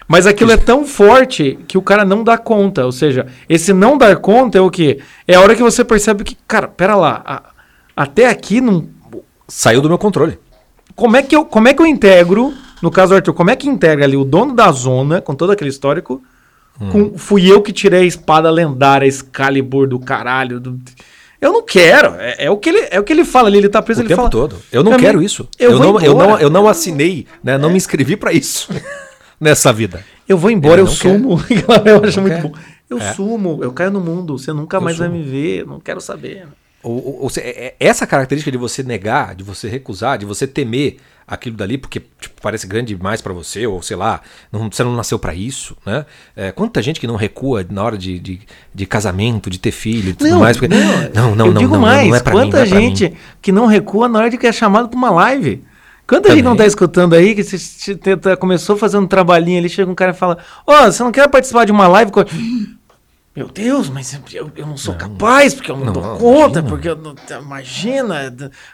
[0.07, 2.85] Mas aquilo é tão forte que o cara não dá conta.
[2.85, 4.99] Ou seja, esse não dar conta é o quê?
[5.27, 7.43] É a hora que você percebe que, cara, pera lá, a-
[7.95, 8.87] até aqui não,
[9.47, 10.39] Saiu do meu controle.
[10.95, 13.67] como é que eu, como é que eu integro, no caso Arthur, como é que
[13.67, 16.21] integra ali o dono da zona, com todo aquele histórico,
[16.79, 16.89] Hum.
[16.89, 20.59] com fui eu que tirei a espada lendária Excalibur do caralho.
[20.59, 20.79] do-
[21.39, 22.15] eu não quero.
[22.19, 24.03] É, é o que ele, é o que ele fala ali, ele tá preso, O
[24.03, 24.29] ele tempo fala.
[24.29, 24.55] todo.
[24.71, 25.47] Eu não "Pra mim, quero isso.
[25.59, 27.57] Eu, Eu, não, eu, não, eu não assinei, né?
[27.57, 28.69] Não me inscrevi pra isso
[29.39, 30.03] nessa vida.
[30.27, 31.39] Eu vou embora, eu, sumo.
[31.85, 32.41] eu acho muito quer.
[32.43, 32.53] bom.
[32.89, 33.13] Eu É.
[33.13, 36.47] sumo, eu caio no mundo, você nunca mais vai me ver, não quero saber.
[36.81, 40.45] O- o- o- é- é- essa característica de você negar, de você recusar, de você
[40.47, 44.83] temer aquilo dali porque tipo, parece grande demais pra você, ou sei lá, não- você
[44.83, 46.05] não nasceu pra isso, né?
[46.35, 48.41] É, quanta gente que não recua na hora de, de,
[48.73, 50.57] de casamento, de ter filho e tudo mais.
[50.57, 52.67] Porque, não, não, eu não, digo não, mais, não é pra mim, quanta não é
[52.67, 53.17] gente mim.
[53.41, 55.63] que não recua na hora de que é chamado pra uma live.
[56.05, 59.89] Quanta gente não tá escutando aí, que se tenta- começou fazendo um trabalhinho ali, chega
[59.89, 62.11] um cara e fala, ó, você não quer participar de uma live?
[62.11, 62.25] com-"
[63.35, 66.63] Meu Deus, mas eu, eu não sou capaz, porque eu não, Não, dou conta, imagina.
[66.69, 68.29] porque eu não, imagina,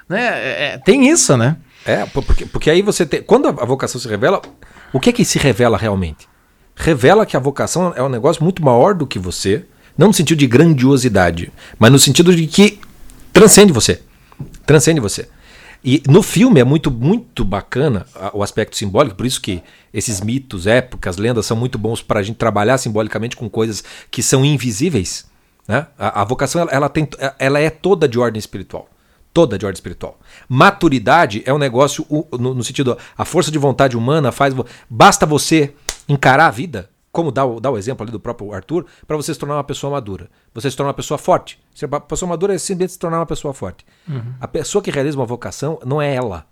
[0.10, 0.20] né?
[0.28, 1.56] É, é, tem isso, né?
[1.86, 3.22] É, po- porque, porque aí você tem.
[3.22, 4.42] Quando a vocação se revela,
[4.94, 6.28] o que é que se revela realmente?
[6.76, 9.66] Revela que a vocação é um negócio muito maior do que você,
[9.98, 12.80] não no sentido de grandiosidade, mas no sentido de que
[13.34, 14.02] transcende você.
[14.66, 15.28] Transcende você.
[15.84, 19.64] E no filme é muito, muito bacana o aspecto simbólico, por isso que
[19.94, 24.22] esses mitos, épocas, lendas são muito bons para a gente trabalhar simbolicamente com coisas que
[24.22, 25.26] são invisíveis.
[25.68, 25.88] Né?
[25.98, 28.90] A, a vocação ela, ela tem, ela é toda de ordem espiritual.
[29.34, 30.20] Toda de ordem espiritual.
[30.48, 34.54] Maturidade é um negócio no, no sentido, a força de vontade humana faz.
[34.90, 35.74] Basta você
[36.08, 39.34] encarar a vida, como dá o, dá o exemplo ali do próprio Arthur, para você
[39.34, 40.30] se tornar uma pessoa madura.
[40.54, 41.60] Você se tornar uma pessoa forte.
[41.74, 43.86] Ser uma pessoa madura é simplesmente se tornar uma pessoa forte.
[44.42, 46.46] A pessoa que realiza uma vocação não é ela.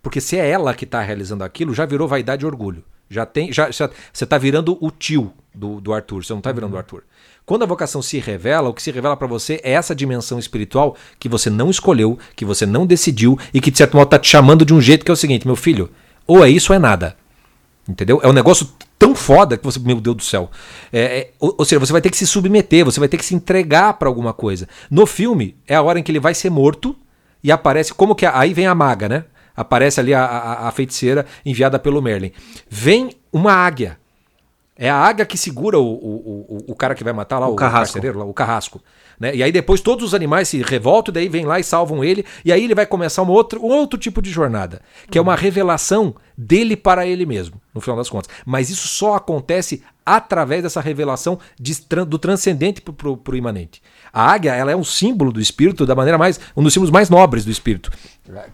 [0.00, 2.84] Porque se é ela que está realizando aquilo, já virou vaidade e orgulho.
[3.10, 6.52] Já tem, já, já- você está virando o tio do, do Arthur, você não está
[6.52, 7.02] virando o Arthur.
[7.48, 10.94] Quando a vocação se revela, o que se revela para você é essa dimensão espiritual
[11.18, 14.28] que você não escolheu, que você não decidiu e que de certo modo está te
[14.28, 15.90] chamando de um jeito que é o seguinte, meu filho,
[16.26, 17.16] ou é isso ou é nada.
[17.88, 18.20] Entendeu?
[18.22, 20.50] É um negócio tão foda que você, meu Deus do céu.
[20.92, 23.24] É, é, ou, ou seja, você vai ter que se submeter, você vai ter que
[23.24, 24.68] se entregar para alguma coisa.
[24.90, 26.94] No filme, é a hora em que ele vai ser morto
[27.42, 27.94] e aparece.
[27.94, 28.26] Como que.
[28.26, 29.24] Aí vem a maga, né?
[29.56, 32.30] Aparece ali a, a, a feiticeira enviada pelo Merlin.
[32.68, 33.96] Vem uma águia.
[34.80, 37.56] É a águia que segura o, o, o, o cara que vai matar lá, o,
[37.56, 37.94] carrasco.
[37.94, 38.80] carcereiro, lá, o carrasco.
[39.18, 39.34] Né?
[39.34, 42.52] E aí depois todos os animais se revoltam, daí vem lá e salvam ele, e
[42.52, 46.14] aí ele vai começar uma outra, um outro tipo de jornada, que é uma revelação
[46.36, 48.30] dele para ele mesmo, no final das contas.
[48.46, 49.82] Mas isso só acontece
[50.16, 51.74] através dessa revelação de
[52.06, 53.80] do transcendente para o imanente.
[54.12, 56.40] A águia ela é um símbolo do espírito da maneira mais.
[56.56, 57.90] um dos símbolos mais nobres do espírito.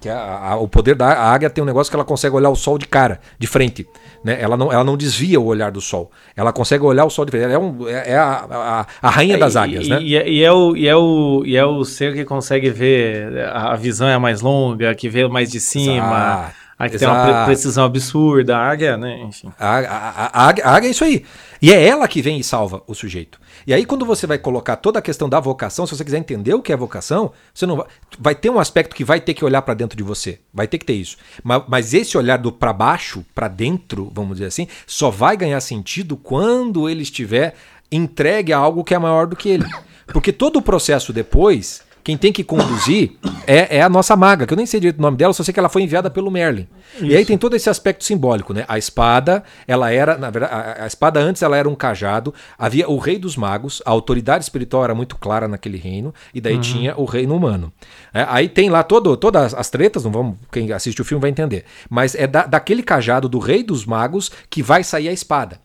[0.01, 2.51] Que é a- a- o poder da águia tem um negócio que ela consegue olhar
[2.51, 3.87] o sol de cara, de frente.
[4.23, 4.37] Né?
[4.41, 6.11] Ela, não, ela não desvia o olhar do sol.
[6.37, 7.45] Ela consegue olhar o sol de frente.
[7.45, 10.03] Ela é, um, é, é a, a, rainha das E- águias, e, né?
[10.03, 13.39] E, é- e é o, e, é o, e é o ser que consegue ver,
[13.47, 16.55] a a visão é mais longa, que vê mais de cima, Exato.
[16.79, 19.21] Aí que tem uma precisão absurda, a águia, né?
[19.23, 19.53] Enfim.
[19.59, 21.25] A, a- a- a águia é isso aí.
[21.63, 23.39] E é ela que vem e salva o sujeito.
[23.67, 26.53] E aí, quando você vai colocar toda a questão da vocação, se você quiser entender
[26.53, 27.87] o que é vocação, você não vai,
[28.19, 30.41] vai ter um aspecto que vai ter que olhar para dentro de você.
[30.53, 31.17] Vai ter que ter isso.
[31.45, 35.61] Mas, mas esse olhar do para baixo, para dentro, vamos dizer assim, só vai ganhar
[35.61, 37.55] sentido quando ele estiver
[37.91, 39.65] entregue a algo que é maior do que ele.
[40.09, 43.13] Porque todo o processo depois, quem tem que conduzir
[43.47, 45.53] é, é a nossa maga, que eu nem sei direito o nome dela, só sei
[45.55, 46.69] que ela foi enviada pelo Merlin.
[47.01, 48.65] E aí tem todo esse aspecto simbólico, né?
[48.69, 52.89] A espada, ela era, na verdade, a, a espada antes ela era um cajado, havia
[52.89, 56.95] o rei dos magos, a autoridade espiritual era muito clara naquele reino, e daí tinha
[56.97, 57.73] o reino humano.
[58.13, 61.31] É, aí tem lá todo, todas as tretas, não vamos, quem assiste o filme vai
[61.31, 61.65] entender.
[61.89, 65.59] Mas é da- daquele cajado do rei dos magos que vai sair a espada.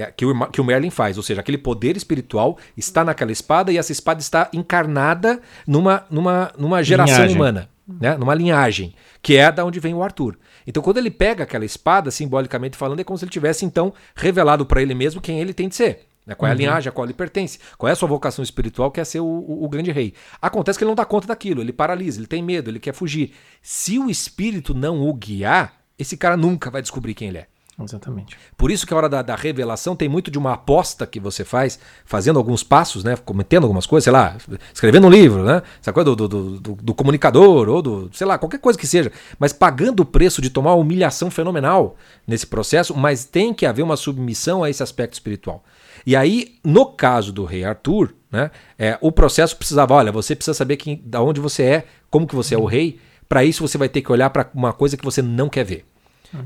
[0.00, 3.72] A- Que o, que o Merlin faz, ou seja, aquele poder espiritual está naquela espada
[3.72, 7.36] e essa espada está encarnada numa, numa, numa geração Linhagem.
[7.36, 7.68] humana,
[8.00, 8.16] né?
[8.16, 10.36] numa linhagem, que é da onde vem o Arthur.
[10.66, 14.64] Então, quando ele pega aquela espada, simbolicamente falando, é como se ele tivesse então revelado
[14.66, 16.06] para ele mesmo quem ele tem de ser.
[16.26, 16.34] né?
[16.34, 17.58] Qual é a linhagem a qual ele pertence?
[17.76, 20.14] Qual é a sua vocação espiritual, que é ser o, o- o grande rei?
[20.40, 23.32] Acontece que ele não dá conta daquilo, ele paralisa, ele tem medo, ele quer fugir.
[23.62, 27.46] Se o espírito não o guiar, esse cara nunca vai descobrir quem ele é.
[27.82, 28.36] Exatamente.
[28.56, 31.44] Por isso que a hora da, da revelação tem muito de uma aposta que você
[31.44, 33.16] faz, fazendo alguns passos, né?
[33.16, 34.36] Cometendo algumas coisas, sei lá,
[34.72, 35.60] escrevendo um livro, né?
[35.80, 38.86] Essa coisa do, do, do- do- do comunicador, ou do, sei lá, qualquer coisa que
[38.86, 39.10] seja.
[39.40, 41.96] Mas pagando o preço de tomar uma humilhação fenomenal
[42.26, 45.64] nesse processo, mas tem que haver uma submissão a esse aspecto espiritual.
[46.06, 48.52] E aí, no caso do rei Arthur, né?
[48.78, 52.34] É, o processo precisava, olha, você precisa saber quem, da onde você é, como que
[52.36, 53.00] você é o rei.
[53.28, 55.84] Para isso você vai ter que olhar para uma coisa que você não quer ver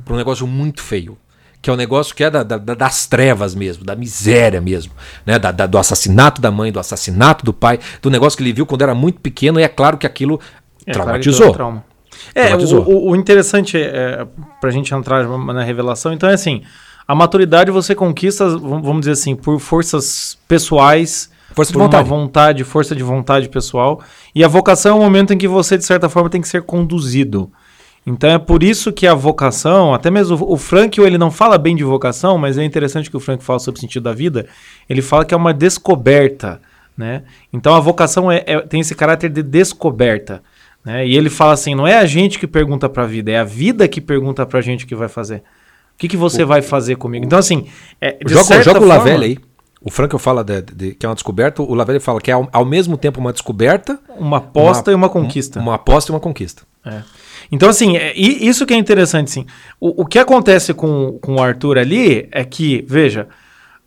[0.05, 1.16] para um negócio muito feio.
[1.61, 4.93] Que é um negócio que é da- da- da- das trevas mesmo, da miséria mesmo.
[5.26, 5.39] Né?
[5.41, 8.64] Da- da- do assassinato da mãe, do assassinato do pai, do negócio que ele viu
[8.64, 10.41] quando era muito pequeno, e é claro que aquilo
[10.86, 11.53] É, traumatizou.
[11.53, 11.89] claro que.
[12.34, 12.84] É, Traumatizou.
[12.86, 14.24] o, o- interessante é,
[14.61, 16.62] pra gente entrar na revelação, então é assim,
[17.07, 22.09] a maturidade você conquista, vamos dizer assim, por forças pessoais, Força de vontade.
[22.09, 24.01] vontade, força de vontade pessoal,
[24.34, 26.62] e a vocação é o momento em que você, de certa forma, tem que ser
[26.62, 27.51] conduzido.
[28.07, 31.59] Então é por isso que a vocação, até mesmo o o Frank, ele não fala
[31.59, 34.46] bem de vocação, mas é interessante que o Frank fala sobre o sentido da vida,
[34.88, 36.61] ele fala que é uma descoberta,
[36.96, 37.22] né?
[37.53, 40.42] Então a vocação é- é- tem esse caráter de descoberta,
[40.84, 41.07] né?
[41.07, 43.44] E ele fala assim, não é a gente que pergunta para a vida, é a
[43.44, 45.36] vida que pergunta para a gente o que vai fazer.
[45.94, 47.24] O que, que você vai fazer comigo?
[47.26, 47.66] Então assim,
[48.01, 49.38] é, de Joga, certa joga o Lavelle aí.
[49.80, 52.49] O Frankel fala de, de- que é uma descoberta, o Lavelle fala que é ao,
[52.53, 55.61] ao mesmo tempo uma descoberta, uma aposta uma- e uma conquista.
[55.61, 56.62] uma aposta e uma conquista.
[56.84, 57.03] É.
[57.51, 59.46] Então, assim, é- isso que é interessante, sim.
[59.80, 63.26] O, o que acontece com, com o Arthur ali é que, veja,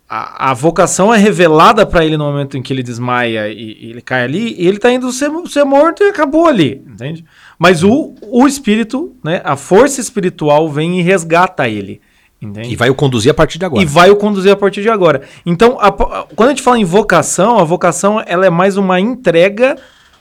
[0.08, 3.90] a, a vocação é revelada para ele no momento em que ele desmaia e, e
[3.90, 7.24] ele cai ali, e ele tá indo ser, ser morto e acabou ali, entende?
[7.58, 12.00] Mas o, o espírito, né, a força espiritual vem e resgata ele,
[12.42, 12.72] entende?
[12.72, 13.80] E vai o conduzir a partir de agora.
[13.82, 15.22] E vai o conduzir a partir de agora.
[15.46, 18.98] Então, a- a- quando a gente fala em vocação, a vocação ela é mais uma
[19.00, 19.76] entrega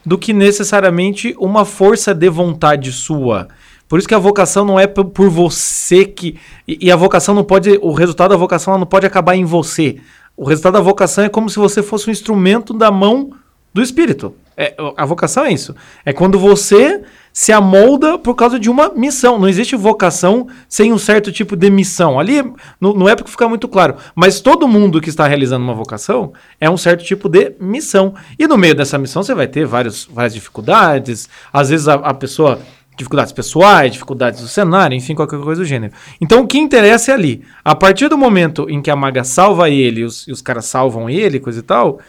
[0.05, 3.47] do que necessariamente uma força de vontade sua.
[3.87, 6.37] Por isso que a vocação não é por você que.
[6.67, 7.77] E, a vocação não pode.
[7.81, 9.97] O resultado da vocação não pode acabar em você.
[10.37, 13.31] O resultado da vocação é como se você fosse um instrumento da mão
[13.73, 14.35] do espírito.
[14.55, 15.75] É, a vocação é isso.
[16.05, 17.01] É quando você
[17.33, 19.39] se amolda por causa de uma missão.
[19.39, 22.19] Não existe vocação sem um certo tipo de missão.
[22.19, 22.43] Ali
[22.79, 23.95] no, no épico fica muito claro.
[24.13, 28.13] Mas todo mundo que está realizando uma vocação é um certo tipo de missão.
[28.37, 31.29] E no meio dessa missão você vai ter vários, várias dificuldades.
[31.51, 32.59] Às vezes a, a pessoa.
[32.93, 35.93] Dificuldades pessoais, dificuldades do cenário, enfim, qualquer coisa do gênero.
[36.19, 37.41] Então o que interessa é ali.
[37.63, 41.09] A partir do momento em que a maga salva ele os, e os caras salvam
[41.09, 41.99] ele, coisa e tal,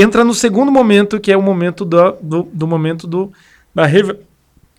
[0.00, 3.32] entra no segundo momento, que é o momento da- do, do momento do,
[3.74, 4.18] da reve-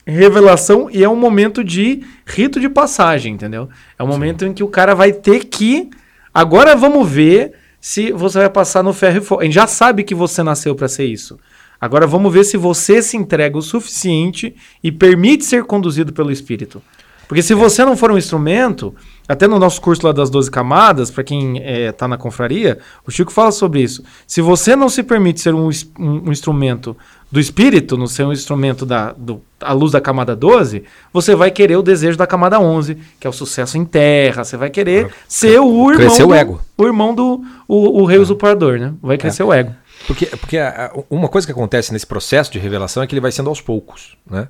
[0.06, 3.68] revelação, e é um momento de rito de passagem, entendeu?
[3.98, 5.90] É um momento em que o cara vai ter que.
[6.34, 9.42] Agora vamos ver se você vai passar no ferro e fogo.
[9.42, 11.38] A gente já sabe que você nasceu para ser isso.
[11.80, 16.82] Agora vamos ver se você se entrega o suficiente e permite ser conduzido pelo Espírito.
[17.28, 18.96] Porque se você não for um instrumento,
[19.28, 23.32] até no nosso curso lá das 12 camadas, para quem está na confraria, o Chico
[23.32, 24.04] fala sobre isso.
[24.26, 25.70] Se você não se permite ser um,
[26.00, 26.96] um- um instrumento
[27.30, 31.52] do Espírito, não ser um instrumento da do, à luz da camada 12, você vai
[31.52, 34.46] querer o desejo da camada 11, que é o sucesso em terra.
[34.46, 36.62] Você vai querer ser o irmão, Crescer o do, ego.
[36.78, 38.94] o irmão do o, o rei usurpador, né?
[39.02, 39.74] Vai crescer o ego.
[40.06, 43.20] Porque, porque a- a- uma coisa que acontece nesse processo de revelação é que ele
[43.20, 44.48] vai sendo aos poucos, né?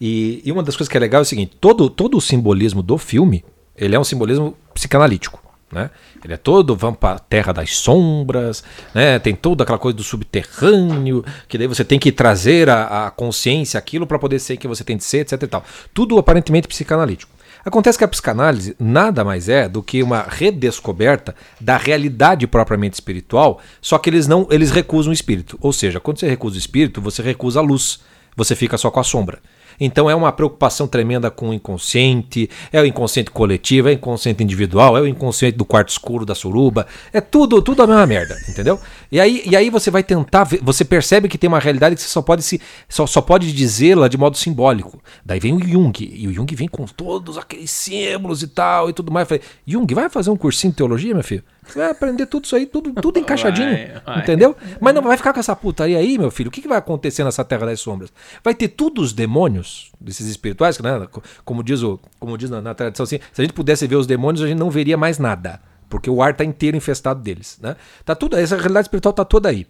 [0.00, 2.80] E, e uma das coisas que é legal é o seguinte, todo, todo o simbolismo
[2.82, 3.44] do filme,
[3.80, 5.90] ele é um simbolismo psicanalítico, né?
[6.22, 8.62] Ele é todo, vamos para a terra das sombras,
[8.94, 9.18] né?
[9.18, 13.78] Tem toda aquela coisa do subterrâneo, que daí você tem que trazer a, a consciência
[13.78, 15.64] aquilo para poder ser quem você tem de ser, etc e tal.
[15.94, 17.32] Tudo aparentemente psicanalítico.
[17.64, 23.60] Acontece que a psicanálise nada mais é do que uma redescoberta da realidade propriamente espiritual,
[23.80, 25.58] só que eles não, eles recusam o espírito.
[25.60, 28.00] Ou seja, quando você recusa o espírito, você recusa a luz.
[28.36, 29.40] Você fica só com a sombra.
[29.80, 34.44] Então é uma preocupação tremenda com o inconsciente, é o inconsciente coletivo, é o inconsciente
[34.44, 38.36] individual, é o inconsciente do quarto escuro da suruba, é tudo, tudo a mesma merda,
[38.48, 38.78] entendeu?
[39.10, 42.08] E aí, e aí você vai tentar, você percebe que tem uma realidade que você
[42.08, 45.02] só pode se só, só pode dizê-la de modo simbólico.
[45.24, 48.92] Daí vem o Jung, e o Jung vem com todos aqueles símbolos e tal e
[48.92, 49.24] tudo mais.
[49.24, 51.42] Eu falei, Jung, vai fazer um cursinho de teologia, meu filho?
[51.66, 53.70] Você vai aprender tudo isso aí, tudo, tudo encaixadinho.
[53.70, 54.18] Vai, vai.
[54.20, 54.56] Entendeu?
[54.80, 56.48] Mas não vai ficar com essa putaria aí, meu filho.
[56.48, 58.12] O que, que vai acontecer nessa terra das sombras?
[58.42, 61.06] Vai ter tudo os demônios, desses espirituais, né?
[61.44, 64.06] Como diz, o, como diz na, na tradição assim, se a gente pudesse ver os
[64.06, 65.60] demônios, a gente não veria mais nada.
[65.88, 67.58] Porque o ar está inteiro infestado deles.
[67.60, 67.76] Né?
[68.04, 69.66] Tá tudo, essa realidade espiritual está toda aí.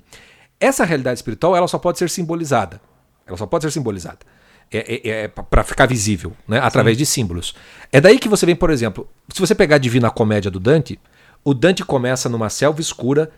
[0.60, 2.80] Essa realidade espiritual ela só pode ser simbolizada.
[3.26, 4.18] Ela só pode ser simbolizada.
[4.70, 6.60] É, é, é para ficar visível, né?
[6.60, 6.98] através Sim.
[6.98, 7.54] de símbolos.
[7.90, 11.00] É daí que você vem, por exemplo, se você pegar a Divina Comédia do Dante,
[11.44, 13.30] o Dante começa numa selva escura,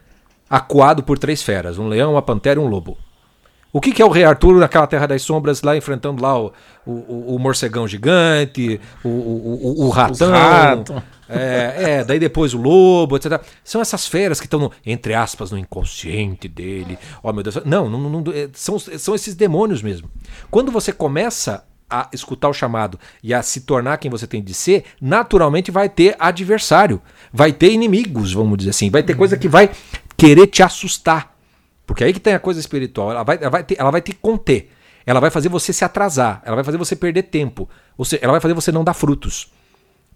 [0.49, 2.97] acuado por três feras: um leão, uma pantera e um lobo.
[3.73, 6.53] O que, que, é o Rei Arthur naquela Terra das Sombras, lá enfrentando lá o,
[6.85, 11.03] o, o morcegão gigante, o, o, o ratão, rato.
[11.27, 13.41] é, é, daí depois o lobo, etc.
[13.65, 16.99] São essas feras que estão, entre aspas, no inconsciente dele.
[17.23, 17.65] Oh, meu Deus.
[17.65, 20.11] Não, não, não, é, são, são esses demônios mesmo.
[20.51, 24.55] Quando você começa a escutar o chamado e a se tornar quem você tem de
[24.55, 27.03] ser, naturalmente vai ter adversário,
[27.33, 29.71] vai ter inimigos, vamos dizer assim, vai ter coisa que vai
[30.17, 31.35] querer te assustar.
[31.87, 34.13] Porque aí que tem a coisa espiritual, ela vai, ela vai, ter, ela vai te
[34.13, 34.71] conter,
[35.05, 38.33] ela vai fazer você se atrasar, ela vai fazer você perder tempo, ou seja, ela
[38.33, 39.51] vai fazer você não dar frutos.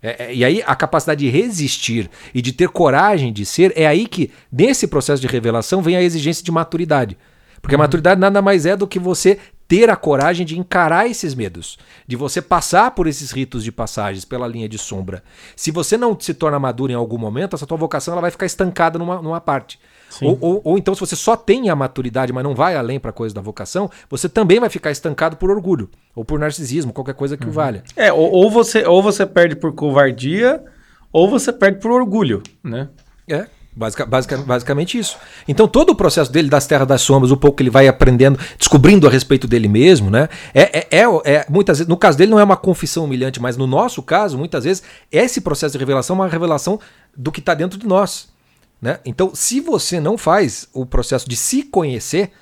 [0.03, 3.87] É, é, e aí a capacidade de resistir e de ter coragem de ser, é
[3.87, 7.17] aí que, nesse processo de revelação, vem a exigência de maturidade.
[7.61, 9.39] Porque a maturidade nada mais é do que você
[9.69, 14.25] ter a coragem de encarar esses medos, de você passar por esses ritos de passagens
[14.25, 15.23] pela linha de sombra.
[15.55, 18.47] Se você não se torna maduro em algum momento, essa tua vocação ela vai ficar
[18.47, 19.79] estancada numa, numa parte.
[20.23, 23.13] Ou, ou, ou, então, se você só tem a maturidade, mas não vai além para
[23.13, 27.37] coisa da vocação, você também vai ficar estancado por orgulho ou por narcisismo, qualquer coisa
[27.37, 27.51] que uhum.
[27.51, 27.83] o valha.
[27.95, 30.65] É, ou, ou, você, ou você perde por covardia,
[31.13, 32.89] ou você perde por orgulho, né?
[33.29, 33.47] É.
[33.79, 35.19] Basic, basic, basicamente isso.
[35.47, 38.39] Então, todo o processo dele das terras das sombras, o pouco que ele vai aprendendo,
[38.59, 40.31] descobrindo a respeito dele mesmo, né?
[40.55, 43.55] É, é, é, é, muitas vezes, no caso dele, não é uma confissão humilhante, mas
[43.55, 46.81] no nosso caso, muitas vezes, esse processo de revelação é uma revelação
[47.15, 48.31] do que está dentro de nós.
[48.81, 48.99] Né?
[49.05, 52.33] Então, se você não faz o processo de se conhecer,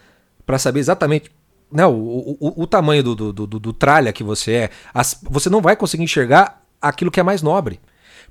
[0.47, 1.33] para saber exatamente
[1.73, 5.51] né, o, o, o tamanho do, do, do, do, tralha que você é, as, você
[5.51, 7.81] não vai conseguir enxergar aquilo que é mais nobre.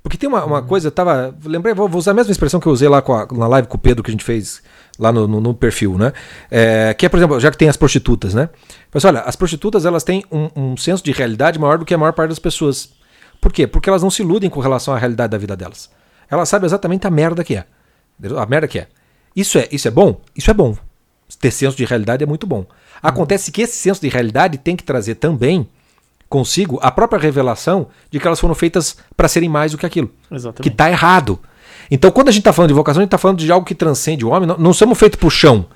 [0.02, 0.66] Porque tem uma, uma uhum.
[0.66, 1.34] coisa, eu tava.
[1.44, 3.76] Lembrei, vou, vou, usar a mesma expressão que eu usei lá a, na live com
[3.76, 4.62] o Pedro que a gente fez
[4.98, 6.12] lá no, no, no perfil, né?
[6.50, 8.50] É, que é, por exemplo, já que tem as prostitutas, né?
[8.92, 11.98] Mas olha, as prostitutas elas têm um, um, senso de realidade maior do que a
[11.98, 12.92] maior parte das pessoas.
[13.40, 13.66] Por quê?
[13.66, 15.90] Porque elas não se iludem com relação à realidade da vida delas.
[16.30, 17.66] Elas sabem exatamente a merda que é.
[18.36, 18.88] A merda que é.
[19.34, 20.20] Isso é, isso é bom?
[20.36, 20.76] Isso é bom.
[21.40, 22.66] Ter senso de realidade é muito bom.
[23.02, 25.68] Acontece que esse senso de realidade tem que trazer também
[26.28, 30.10] consigo a própria revelação de que elas foram feitas para serem mais do que aquilo.
[30.30, 30.62] Exatamente.
[30.62, 31.38] Que está errado.
[31.90, 33.74] Então, quando a gente está falando de vocação, a gente está falando de algo que
[33.74, 34.48] transcende o homem.
[34.48, 35.66] Não, não somos feitos para o chão.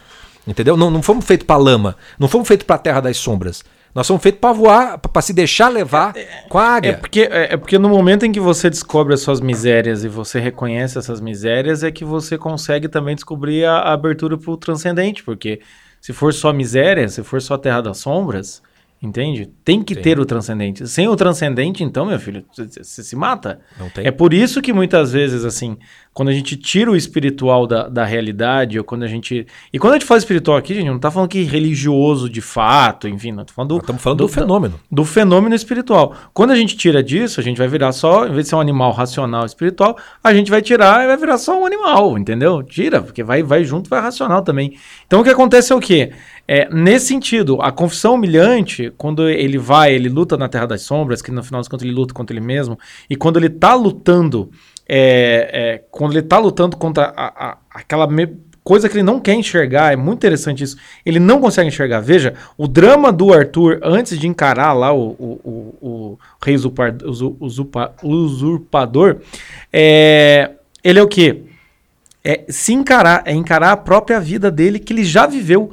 [0.47, 0.77] Entendeu?
[0.77, 1.97] Não, não fomos feitos para lama.
[2.19, 3.63] Não fomos feitos para a terra das sombras.
[3.95, 6.91] Nós somos feitos para voar, para se deixar levar é, é, com a águia.
[6.91, 10.09] É porque, é, é, porque no momento em que você descobre as suas misérias e
[10.09, 14.57] você reconhece essas misérias, é que você consegue também descobrir a, a abertura para o
[14.57, 15.23] transcendente.
[15.23, 15.61] Porque
[16.01, 18.63] se for só miséria, se for só terra das sombras,
[19.01, 19.49] Entende?
[19.65, 20.03] Tem que Sim.
[20.03, 20.89] ter o transcendente.
[20.89, 23.61] Sem o transcendente, então, meu filho, você se mata.
[23.79, 24.05] Não tem.
[24.05, 25.79] É por isso que muitas vezes, assim,
[26.13, 29.47] quando a gente tira o espiritual da, da realidade, ou quando a gente.
[29.73, 33.07] E quando a gente fala espiritual aqui, gente, não tá falando que religioso de fato,
[33.07, 33.47] enfim, não.
[33.47, 34.81] Falando do, estamos falando do, do, fenômeno.
[34.91, 36.17] Do fenômeno espiritual.
[36.35, 38.61] Quando a gente tira disso, a gente vai virar só, em vez de ser um
[38.61, 42.65] animal racional espiritual, a gente vai tirar e vai virar só um animal, entendeu?
[42.65, 44.77] Tira, porque vai, vai junto, vai racional também.
[45.07, 46.11] Então o que acontece é o quê?
[46.51, 51.21] É, nesse sentido, a confissão humilhante, quando ele vai, ele luta na Terra das Sombras,
[51.21, 52.79] que no final das contas ele luta contra ele mesmo,
[53.11, 54.51] e quando ele está lutando,
[54.89, 58.27] é, é, quando ele tá lutando contra a, a, aquela me,
[58.65, 62.01] coisa que ele não quer enxergar, é muito interessante isso, ele não consegue enxergar.
[62.01, 66.97] Veja, o drama do Arthur, antes de encarar lá o, o, o, o rei usurpa,
[67.05, 69.19] usurpa, usurpador,
[69.71, 71.43] é, ele é o quê?
[72.25, 75.73] É se encarar, é encarar a própria vida dele que ele já viveu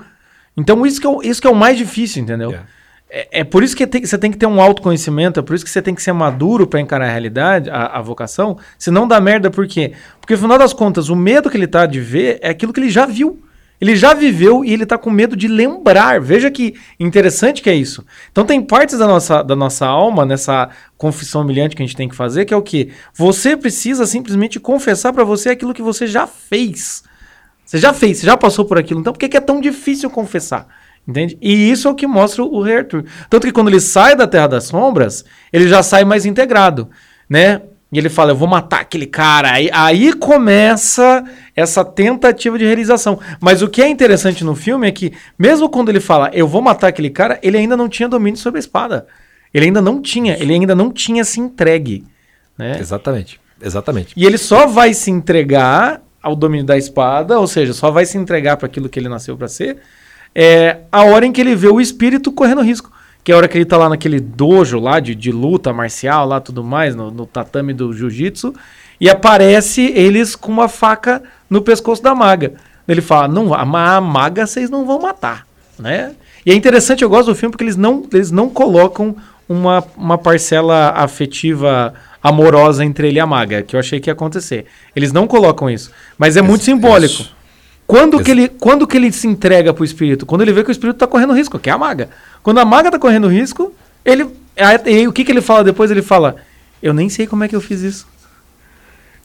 [0.58, 2.49] então isso que é, isso que é o mais difícil, entendeu?
[2.49, 2.70] Yeah.
[3.10, 5.64] É, é, por isso que tem, você tem que ter um autoconhecimento, é por isso
[5.64, 9.08] que você tem que ser maduro para encarar a realidade, a, a vocação, se não
[9.08, 9.93] dá merda, por quê?
[10.20, 12.80] Porque no final das contas, o medo que ele tá de ver é aquilo que
[12.80, 13.39] ele já viu.
[13.80, 16.22] Ele já viveu e ele tá com medo de lembrar.
[16.22, 18.06] Veja que interessante que é isso.
[18.32, 22.08] Então tem partes da nossa, da nossa alma nessa confissão humilhante que a gente tem
[22.08, 22.89] que fazer, que é o quê?
[23.14, 27.03] Você precisa simplesmente confessar para você aquilo que você já fez.
[27.66, 28.99] Você já fez, você já passou por aquilo.
[28.99, 30.68] Então por que, que é tão difícil confessar?
[31.07, 31.38] Entende?
[31.41, 33.05] E isso é o que mostra o Rei Arthur.
[33.30, 36.89] Tanto que quando ele sai da Terra das Sombras, ele já sai mais integrado,
[37.30, 37.61] né?
[37.91, 39.53] E ele fala, eu vou matar aquele cara.
[39.53, 41.24] Aí, aí começa
[41.55, 43.20] essa tentativa de realização.
[43.39, 46.61] Mas o que é interessante no filme é que, mesmo quando ele fala, eu vou
[46.61, 49.07] matar aquele cara, ele ainda não tinha domínio sobre a espada.
[49.53, 52.03] Ele ainda não tinha, ele ainda não tinha se entregue.
[52.57, 52.78] Né?
[52.80, 54.13] Exatamente, exatamente.
[54.18, 58.18] E ele só vai se entregar ao domínio da espada, ou seja, só vai se
[58.18, 59.78] entregar para aquilo que ele nasceu para ser,
[60.34, 62.92] é a hora em que ele vê o espírito correndo risco
[63.26, 66.28] que é a hora que ele tá lá naquele dojo lá de, de luta marcial,
[66.28, 68.54] lá tudo mais, no, no tatame do jiu-jitsu,
[69.02, 72.54] e aparece eles com uma faca no pescoço da maga.
[72.88, 73.66] Ele fala, não, a,
[74.00, 75.48] maga vocês não vão matar,
[75.80, 76.14] né?
[76.46, 79.16] E é interessante, eu gosto do filme porque eles não, eles não colocam
[79.50, 81.96] uma, uma parcela afetiva
[82.26, 84.66] amorosa entre ele e a maga, que eu achei que ia acontecer.
[84.96, 87.22] Eles não colocam isso, mas é muito simbólico.
[87.22, 87.36] Isso.
[87.86, 90.26] Quando que, ele, quando que ele se entrega pro espírito?
[90.26, 92.10] Quando ele vê que o espírito tá correndo risco, que é a maga.
[92.42, 93.72] Quando a maga tá correndo risco,
[94.04, 94.26] ele.
[94.58, 95.92] Aí, o que, que ele fala depois?
[95.92, 96.38] Ele fala:
[96.82, 98.08] Eu nem sei como é que eu fiz isso.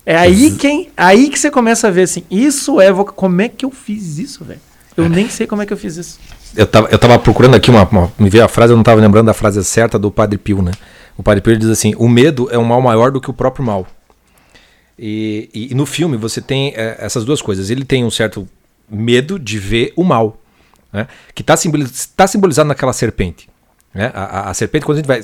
[0.04, 2.92] É aí, quem, aí que você começa a ver assim: Isso é.
[2.92, 4.60] Como é que eu fiz isso, velho?
[4.94, 6.18] Eu nem sei como é que eu fiz isso.
[6.54, 8.12] Eu tava, eu tava procurando aqui uma, uma.
[8.18, 10.72] Me veio a frase, eu não tava lembrando da frase certa do Padre Pio, né?
[11.20, 13.62] O Padre Pio diz assim: O medo é um mal maior do que o próprio
[13.62, 13.86] mal.
[14.98, 17.68] E, e, e no filme você tem é, essas duas coisas.
[17.68, 18.48] Ele tem um certo
[18.88, 20.40] medo de ver o mal,
[20.90, 21.06] né?
[21.34, 23.50] que está simboliz, tá simbolizado naquela serpente.
[23.92, 24.10] Né?
[24.14, 25.20] A, a, a, serpente, quando a gente vai.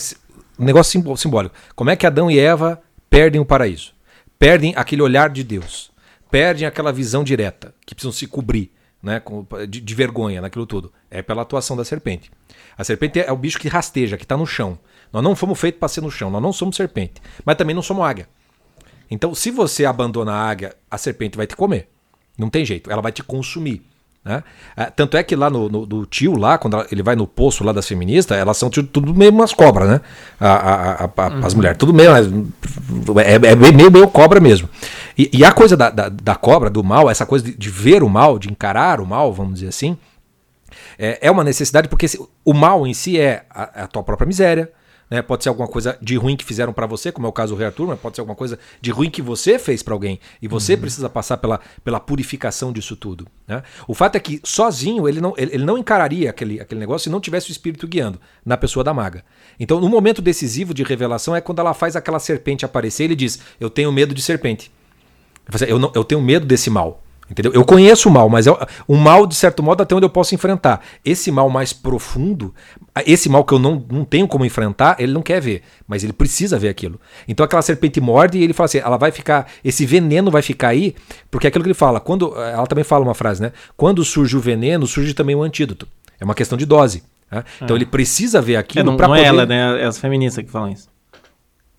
[0.59, 1.55] Um negócio simbólico.
[1.75, 2.79] Como é que Adão e Eva
[3.09, 3.95] perdem o paraíso?
[4.39, 5.91] Perdem aquele olhar de Deus.
[6.31, 8.71] Perdem aquela visão direta, que precisam se cobrir
[9.03, 9.23] né?
[9.67, 10.93] de, de vergonha naquilo tudo.
[11.11, 12.31] É pela atuação da serpente.
[12.77, 14.79] A serpente é o bicho que rasteja, que está no chão.
[15.13, 17.83] Nós não fomos feitos para ser no chão, nós não somos serpente, mas também não
[17.83, 18.29] somos águia.
[19.11, 21.89] Então, se você abandona a águia, a serpente vai te comer.
[22.37, 23.83] Não tem jeito, ela vai te consumir.
[24.27, 24.43] Né?
[24.77, 27.63] É, tanto é que lá no, no, do tio, lá, quando ele vai no poço
[27.63, 30.01] lá das feministas, elas são tudo meio umas cobras, né?
[30.41, 31.47] A, a, a, uhum.
[31.47, 32.11] As mulheres, tudo meio.
[32.11, 34.69] É, é, meio, meio cobra mesmo.
[35.17, 38.03] E, e a coisa da, da, da, cobra, do mal, essa coisa de, de, ver
[38.03, 39.97] o mal, de encarar o mal, vamos dizer assim,
[40.99, 42.07] é, é uma necessidade, porque
[42.45, 44.73] o mal em si é a, a tua própria miséria,
[45.11, 45.23] né?
[45.23, 47.59] Pode ser alguma coisa de ruim que fizeram para você, como é o caso do
[47.59, 50.49] Rei Arthur, mas pode ser alguma coisa de ruim que você fez para alguém e
[50.49, 50.81] você uhum.
[50.81, 53.27] precisa passar pela, pela purificação disso tudo.
[53.47, 53.63] Né?
[53.87, 57.11] O fato é que sozinho ele não, ele, ele não encararia aquele, aquele negócio se
[57.11, 59.25] não tivesse o espírito guiando na pessoa da maga.
[59.59, 63.17] Então, no momento decisivo de revelação é quando ela faz aquela serpente aparecer e ele
[63.17, 64.71] diz: Eu tenho medo de serpente.
[65.69, 67.06] Eu, não, eu tenho medo desse mal.
[67.29, 67.53] Entendeu?
[67.53, 68.57] Eu conheço o mal, mas é
[68.89, 70.81] um mal, de certo modo, até onde eu posso enfrentar.
[71.05, 72.55] Esse mal mais profundo,
[73.05, 76.13] esse mal que eu não, não tenho como enfrentar, ele não quer ver, mas ele
[76.13, 77.01] precisa ver aquilo.
[77.27, 80.69] Então aquela serpente morde e ele fala assim: ela vai ficar, esse veneno vai ficar
[80.69, 80.95] aí,
[81.29, 82.33] porque é aquilo que ele fala, quando.
[82.37, 83.53] Ela também fala uma frase, né?
[83.77, 85.89] Quando surge o veneno, surge também o antídoto.
[86.21, 87.03] É uma questão de dose.
[87.31, 87.43] Né?
[87.61, 87.79] Então é.
[87.79, 88.81] ele precisa ver aquilo.
[88.81, 89.23] É, não, não é poder...
[89.23, 89.83] é ela, né?
[89.83, 90.89] É as feministas que falam isso.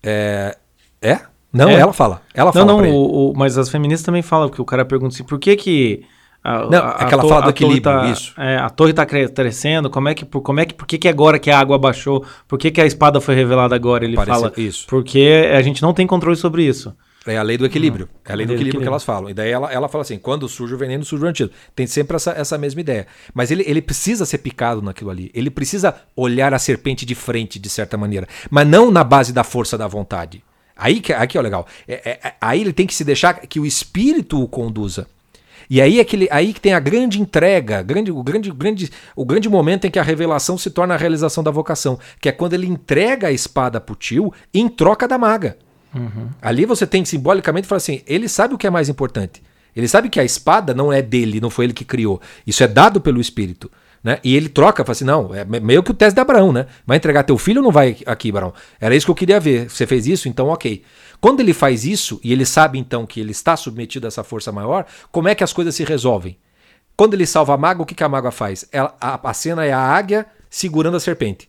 [0.02, 0.56] É.
[1.00, 1.20] É?
[1.52, 1.74] Não, é.
[1.74, 2.22] ela fala.
[2.34, 2.64] Ela fala.
[2.64, 5.38] Não, não, o, o, mas as feministas também falam, que o cara pergunta assim, por
[5.38, 6.04] que que.
[6.44, 8.32] A, não, a, é que ela fala do equilíbrio, tá, isso.
[8.38, 11.08] É, a torre está crescendo, como é que, por, como é que, por que, que
[11.08, 14.04] agora que a água baixou, por que, que a espada foi revelada agora?
[14.04, 14.86] Ele Parece fala, isso.
[14.88, 16.94] porque a gente não tem controle sobre isso.
[17.26, 18.08] É a lei do equilíbrio.
[18.24, 19.28] é a lei do equilíbrio, equilíbrio, que elas falam.
[19.28, 21.54] E daí ela, ela fala assim: quando surge o veneno, surge o antídoto.
[21.74, 23.06] Tem sempre essa, essa mesma ideia.
[23.34, 25.30] Mas ele, ele precisa ser picado naquilo ali.
[25.34, 28.26] Ele precisa olhar a serpente de frente, de certa maneira.
[28.50, 30.42] Mas não na base da força da vontade.
[30.78, 31.66] Aí que, aqui é o legal.
[31.88, 35.08] É, é, aí ele tem que se deixar que o espírito o conduza.
[35.68, 38.90] E aí é que, ele, aí que tem a grande entrega, grande, o, grande, grande,
[39.14, 42.32] o grande momento em que a revelação se torna a realização da vocação, que é
[42.32, 45.58] quando ele entrega a espada pro tio em troca da maga.
[45.94, 46.28] Uhum.
[46.40, 49.42] Ali você tem simbolicamente falar assim: ele sabe o que é mais importante.
[49.76, 52.20] Ele sabe que a espada não é dele, não foi ele que criou.
[52.46, 53.70] Isso é dado pelo espírito.
[54.02, 54.18] Né?
[54.22, 56.66] E ele troca, fala assim: não, é meio que o teste de Abraão, né?
[56.86, 58.54] Vai entregar teu filho ou não vai aqui, Abraão?
[58.80, 59.68] Era isso que eu queria ver.
[59.68, 60.28] Você fez isso?
[60.28, 60.82] Então, ok.
[61.20, 64.52] Quando ele faz isso, e ele sabe então que ele está submetido a essa força
[64.52, 66.38] maior, como é que as coisas se resolvem?
[66.96, 68.66] Quando ele salva a maga, o que, que a maga faz?
[68.72, 71.48] Ela, a, a cena é a águia segurando a serpente.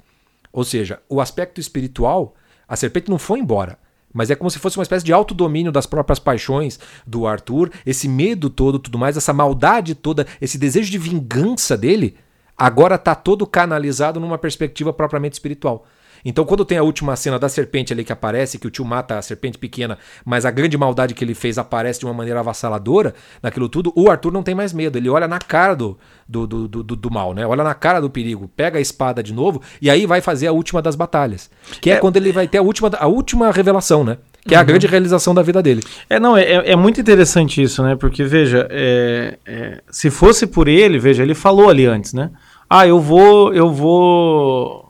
[0.52, 2.36] Ou seja, o aspecto espiritual,
[2.68, 3.78] a serpente não foi embora.
[4.14, 8.08] Mas é como se fosse uma espécie de autodomínio das próprias paixões do Arthur, esse
[8.08, 12.18] medo todo, tudo mais, essa maldade toda, esse desejo de vingança dele,
[12.60, 15.86] agora está todo canalizado numa perspectiva propriamente espiritual.
[16.24, 19.18] Então, quando tem a última cena da serpente ali que aparece, que o tio mata
[19.18, 23.14] a serpente pequena, mas a grande maldade que ele fez aparece de uma maneira avassaladora
[23.41, 24.97] naquilo tudo, o Arthur não tem mais medo.
[24.97, 25.97] Ele olha na cara do,
[26.28, 27.47] do, do, do, do mal, né?
[27.47, 30.51] Olha na cara do perigo, pega a espada de novo e aí vai fazer a
[30.51, 31.49] última das batalhas.
[31.80, 31.97] Que é, É.
[31.97, 34.18] quando ele vai ter a última, a última revelação, né?
[34.45, 35.84] Que é a grande realização da vida dele.
[36.10, 37.95] É, não, é, é muito interessante isso, né?
[37.95, 42.32] Porque, veja, é, é, se fosse por ele, veja, ele falou ali antes, né?
[42.70, 44.86] Ah, eu vou, eu vou,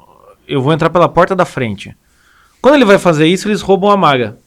[0.48, 1.96] eu vou entrar pela porta da frente.
[2.62, 4.38] Quando ele vai fazer isso, eles roubam a maga.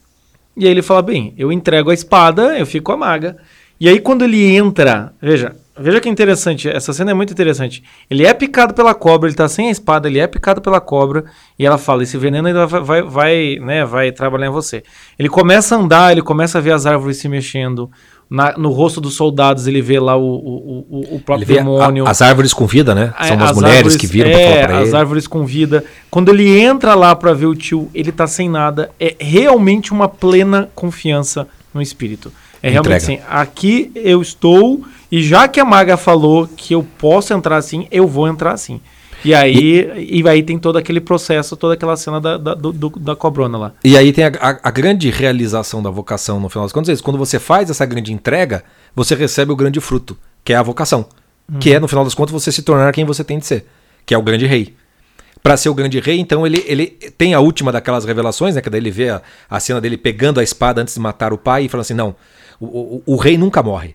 [0.55, 3.37] E aí ele fala, bem, eu entrego a espada, eu fico com a maga.
[3.79, 7.83] E aí quando ele entra, veja, veja que interessante, essa cena é muito interessante.
[8.07, 11.25] Ele é picado pela cobra, ele tá sem a espada, ele é picado pela cobra,
[11.57, 14.83] e ela fala, esse veneno ainda vai, vai, vai, né, vai trabalhar em você.
[15.17, 17.89] Ele começa a andar, ele começa a ver as árvores se mexendo,
[18.29, 22.07] na- no rosto dos soldados ele vê lá o, o, o, próprio vê a- demônio.
[22.07, 23.13] as árvores com vida, né?
[23.19, 24.97] É, São umas as mulheres árvores- que viram é, pra falar pra as ele.
[24.97, 25.83] árvores com vida.
[26.09, 28.89] Quando ele entra lá pra ver o tio, ele tá sem nada.
[28.99, 32.31] É realmente uma plena confiança no espírito.
[32.61, 33.21] É realmente Entrega.
[33.23, 37.87] assim, aqui eu estou e já que a maga falou que eu posso entrar assim,
[37.91, 38.79] eu vou entrar assim.
[39.25, 43.15] E aí, e, aí tem todo aquele processo, toda aquela cena da, da, do- da
[43.15, 43.73] cobrona lá.
[43.83, 46.89] E aí tem a, a- a grande realização da vocação no final das contas.
[46.89, 47.03] é isso.
[47.03, 48.63] Quando você faz essa grande entrega,
[48.95, 51.05] você recebe o grande fruto, que é a vocação.
[51.59, 53.65] Que é, no final das contas, você se tornar quem você tem de ser,
[54.05, 54.75] que é o grande rei.
[55.41, 58.61] Para ser o grande rei, então ele, ele tem a última daquelas revelações, né?
[58.61, 61.37] Que daí ele vê a, a cena dele pegando a espada antes de matar o
[61.37, 62.15] pai e falando assim: não,
[62.61, 63.93] o, o, o rei nunca morre.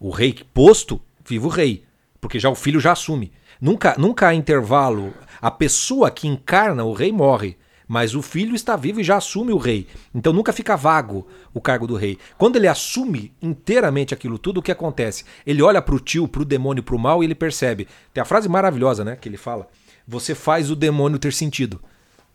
[0.00, 1.84] O rei posto, viva o rei.
[2.20, 3.30] Porque já o filho já assume.
[3.60, 5.12] Nunca, nunca há intervalo.
[5.40, 7.56] A pessoa que encarna o rei morre.
[7.90, 9.86] Mas o filho está vivo e já assume o rei.
[10.14, 12.18] Então nunca fica vago o cargo do rei.
[12.36, 15.24] Quando ele assume inteiramente aquilo tudo, o que acontece?
[15.46, 17.88] Ele olha para o tio, para o demônio, para o mal e ele percebe.
[18.12, 19.16] Tem a frase maravilhosa, né?
[19.18, 19.66] Que ele fala:
[20.06, 21.80] Você faz o demônio ter sentido.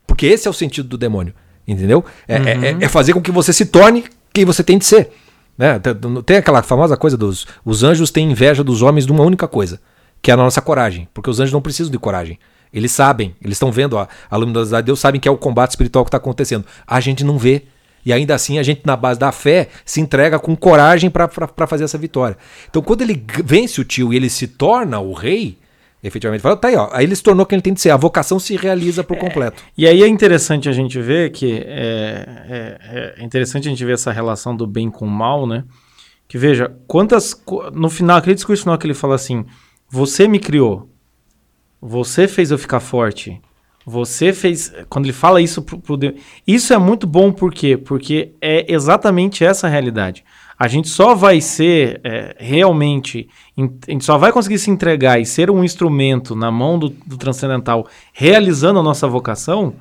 [0.08, 1.36] Porque esse é o sentido do demônio.
[1.68, 2.04] Entendeu?
[2.28, 2.40] É, é-
[2.72, 5.12] é- é fazer com que você se torne quem você tem de ser.
[5.56, 5.78] Né?
[5.78, 9.48] Tem- Tem aquela famosa coisa dos os anjos têm inveja dos homens de uma única
[9.48, 9.80] coisa,
[10.24, 11.08] que é a nossa coragem.
[11.14, 12.40] Porque os anjos não precisam de coragem.
[12.74, 15.72] Eles sabem, eles estão vendo a, a luminosidade de Deus, sabem que é o combate
[15.72, 16.66] espiritual que está acontecendo.
[16.88, 17.64] A gente não vê.
[18.06, 21.28] E ainda assim, a gente, na base da fé, se entrega com coragem para
[21.68, 22.36] fazer essa vitória.
[22.70, 25.58] Então, quando ele vence o tio e ele se torna o rei,
[26.04, 27.92] efetivamente, fala, tá aí, ó, aí ele se tornou quem ele tem de ser.
[27.92, 29.62] A vocação se realiza por completo.
[29.78, 33.94] E aí é interessante a gente ver que é, é- é interessante a gente ver
[33.94, 35.64] essa relação do bem com o mal, né?
[36.28, 37.40] Que veja, quantas.
[37.74, 39.46] No final, aquele discurso final que ele fala assim:
[39.96, 40.90] Você me criou,
[41.80, 43.40] você fez eu ficar forte,
[43.86, 44.74] você fez.
[44.90, 46.16] Quando ele fala isso pro, pro Deus.
[46.48, 47.78] Isso é muito bom, por quê?
[47.78, 50.26] Porque é exatamente essa a realidade.
[50.58, 53.30] A gente só vai ser é, realmente.
[53.56, 57.16] A gente só vai conseguir se entregar e ser um instrumento na mão do, do
[57.16, 59.76] transcendental, realizando a nossa vocação,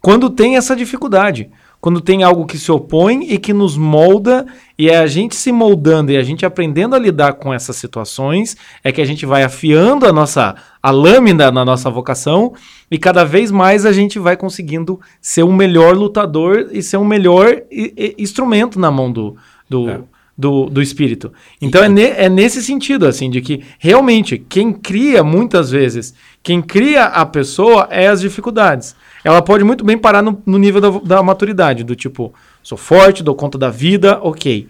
[0.00, 1.50] quando tem essa dificuldade.
[1.80, 4.44] Quando tem algo que se opõe e que nos molda,
[4.78, 8.56] e é a gente se moldando e a gente aprendendo a lidar com essas situações,
[8.82, 12.52] é que a gente vai afiando a nossa a lâmina na nossa vocação
[12.90, 17.04] e cada vez mais a gente vai conseguindo ser um melhor lutador e ser um
[17.04, 19.36] melhor i- i- instrumento na mão do,
[19.68, 20.00] do, É.
[20.36, 21.32] do, do espírito.
[21.60, 26.62] Então é, ne- é nesse sentido, assim, de que realmente quem cria muitas vezes, quem
[26.62, 28.94] cria a pessoa é as dificuldades.
[29.26, 33.24] Ela pode muito bem parar no, no nível da, da maturidade, do tipo, sou forte,
[33.24, 34.68] dou conta da vida, ok.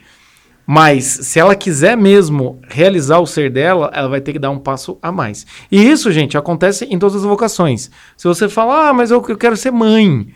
[0.66, 4.58] Mas se ela quiser mesmo realizar o ser dela, ela vai ter que dar um
[4.58, 5.46] passo a mais.
[5.70, 7.90] E isso, gente, acontece em todas as vocações.
[8.16, 10.26] Se você fala, ah, mas eu, eu quero ser mãe,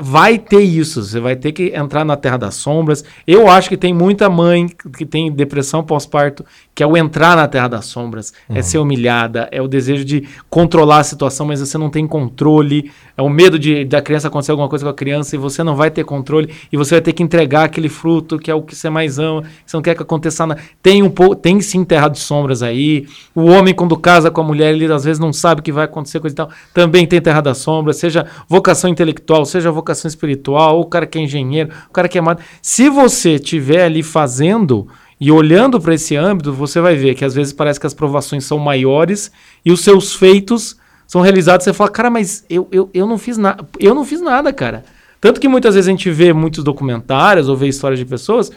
[0.00, 1.02] vai ter isso.
[1.02, 3.04] Você vai ter que entrar na terra das sombras.
[3.26, 6.44] Eu acho que tem muita mãe que tem depressão pós-parto,
[6.74, 10.26] que é o entrar na terra das sombras, é ser humilhada, é o desejo de
[10.48, 14.52] controlar a situação, mas você não tem controle, é o medo de da criança acontecer
[14.52, 17.12] alguma coisa com a criança e você não vai ter controle e você vai ter
[17.12, 19.94] que entregar aquele fruto que é o que você mais ama, que você não quer
[19.94, 20.60] que aconteça nada.
[20.82, 23.06] Tem um pouco, tem sim terra de sombras aí.
[23.34, 25.84] O homem quando casa com a mulher, ele às vezes não sabe o que vai
[25.84, 26.50] acontecer coisa e tal.
[26.72, 31.18] Também tem terra das sombras, seja vocação intelectual, seja vocação espiritual, ou o cara que
[31.18, 32.42] é engenheiro, o cara que é amado.
[32.60, 34.88] Se você estiver ali fazendo
[35.20, 38.44] e olhando para esse âmbito, você vai ver que às vezes parece que as provações
[38.44, 39.30] são maiores
[39.64, 41.64] e os seus feitos são realizados.
[41.64, 43.66] Você fala, cara, mas eu, eu, eu não fiz nada.
[43.78, 44.84] Eu não fiz nada, cara.
[45.20, 48.50] Tanto que muitas vezes a gente vê muitos documentários ou vê histórias de pessoas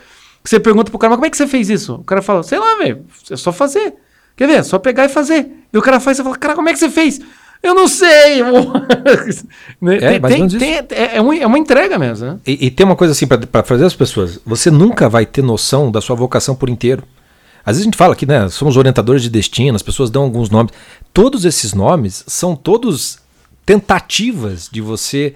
[0.46, 1.96] que você pergunta pro cara, mas como é que você fez isso?
[1.96, 3.96] O cara fala, sei lá, velho, é só fazer.
[4.36, 4.58] Quer ver?
[4.58, 5.52] É só pegar e fazer.
[5.74, 7.20] E o cara faz e você fala, cara, como é que você fez?
[7.64, 8.42] Eu não sei.
[9.82, 9.98] Né?
[9.98, 12.40] É, tem, tem- tem- é, é uma, é uma entrega mesmo, né?
[12.46, 14.40] E, e tem uma coisa assim para fazer as pessoas.
[14.46, 17.04] Você nunca vai ter noção da sua vocação por inteiro.
[17.66, 20.50] Às vezes a gente fala que né, somos orientadores de destino, as pessoas dão alguns
[20.50, 20.72] nomes.
[21.14, 23.20] Todos esses nomes são todos
[23.66, 25.36] tentativas de você,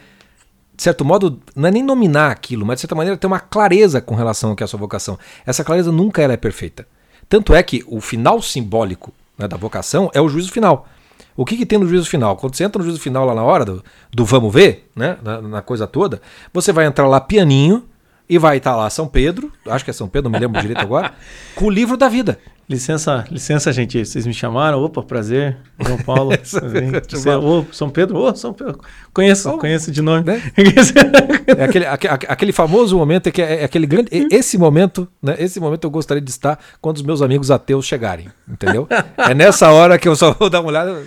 [0.75, 3.99] de certo modo, não é nem nominar aquilo, mas de certa maneira ter uma clareza
[3.99, 5.17] com relação ao que é a sua vocação.
[5.45, 6.87] Essa clareza nunca ela é perfeita.
[7.27, 10.87] Tanto é que o final simbólico né, da vocação é o juízo final.
[11.39, 12.35] O que, que tem no juízo final?
[12.35, 13.81] Quando você entra no juízo final lá na hora do,
[14.11, 16.21] do vamos ver, né, na, na coisa toda,
[16.53, 17.85] você vai entrar lá pianinho
[18.27, 20.81] e vai estar lá São Pedro, acho que é São Pedro, não me lembro direito
[20.81, 21.13] agora,
[21.55, 22.37] com o livro da vida.
[22.69, 24.05] Licença, licença, gente.
[24.05, 24.83] Vocês me chamaram?
[24.83, 25.57] Opa, prazer.
[25.79, 26.29] João Paulo.
[26.43, 28.19] Você, ô, São Pedro?
[28.19, 28.79] Ô, São Pedro.
[29.11, 30.23] Conheço, oh, conheço de nome.
[30.23, 30.39] Né?
[31.57, 34.09] é aquele, aquele famoso momento é que é, é aquele grande.
[34.29, 35.35] Esse momento, né?
[35.39, 38.27] Esse momento eu gostaria de estar quando os meus amigos ateus chegarem.
[38.47, 38.87] Entendeu?
[39.17, 41.01] É nessa hora que eu só vou dar uma olhada.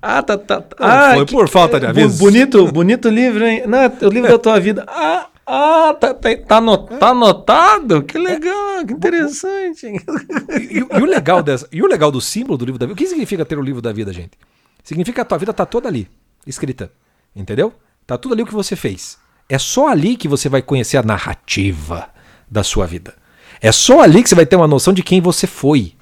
[0.00, 0.38] Ah, tá.
[0.38, 0.76] tá, tá.
[0.78, 2.18] Ah, foi que, por falta de aviso.
[2.18, 3.64] Bonito, bonito livro, hein?
[3.66, 4.84] Não, é o livro da tua vida.
[4.86, 6.60] Ah, ah, tá, tá, tá,
[6.98, 8.02] tá anotado?
[8.04, 9.86] Que legal, que interessante.
[9.86, 12.96] E, e, o legal dessa, e o legal do símbolo do livro da vida, o
[12.96, 14.38] que significa ter o livro da vida, gente?
[14.84, 16.08] Significa que a tua vida tá toda ali,
[16.46, 16.92] escrita.
[17.34, 17.74] Entendeu?
[18.06, 19.18] Tá tudo ali o que você fez.
[19.48, 22.08] É só ali que você vai conhecer a narrativa
[22.48, 23.14] da sua vida.
[23.60, 25.94] É só ali que você vai ter uma noção de quem você foi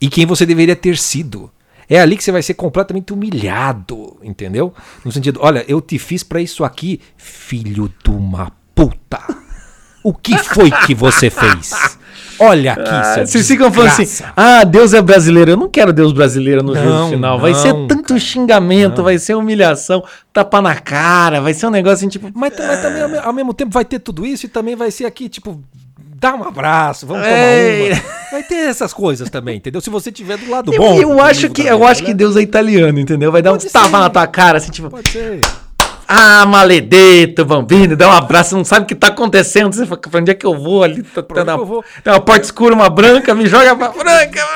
[0.00, 1.50] e quem você deveria ter sido.
[1.88, 4.74] É ali que você vai ser completamente humilhado, entendeu?
[5.04, 9.20] No sentido, olha, eu te fiz para isso aqui, filho de uma puta.
[10.02, 11.98] O que foi que você fez?
[12.38, 15.52] Olha aqui, ah, Vocês ficam falando assim, ah, Deus é brasileiro.
[15.52, 17.38] Eu não quero Deus brasileiro no não, final.
[17.38, 19.04] Vai não, ser tanto cara, xingamento, não.
[19.04, 20.02] vai ser humilhação,
[20.32, 22.30] tapa na cara, vai ser um negócio assim, tipo...
[22.34, 25.06] Mas, mas também, ao, ao mesmo tempo, vai ter tudo isso e também vai ser
[25.06, 25.62] aqui, tipo,
[26.22, 27.92] dá um abraço, vamos tomar Ei.
[27.92, 28.02] uma.
[28.30, 29.80] Vai ter essas coisas também, entendeu?
[29.80, 31.00] Se você tiver do lado eu, bom.
[31.00, 33.30] Eu acho que eu acho que Deus é italiano, entendeu?
[33.30, 34.88] Vai dar Pode um tapa na tua cara, assim, tipo.
[34.88, 35.40] Pode ser.
[36.14, 39.72] Ah, maledeto, bambino, dá um abraço, não sabe o que tá acontecendo.
[39.72, 41.02] Você fala, pra onde é que eu vou ali?
[41.02, 41.82] Tá, tá na, vou?
[42.04, 44.40] Tem uma porta escura, uma branca, me joga pra branca.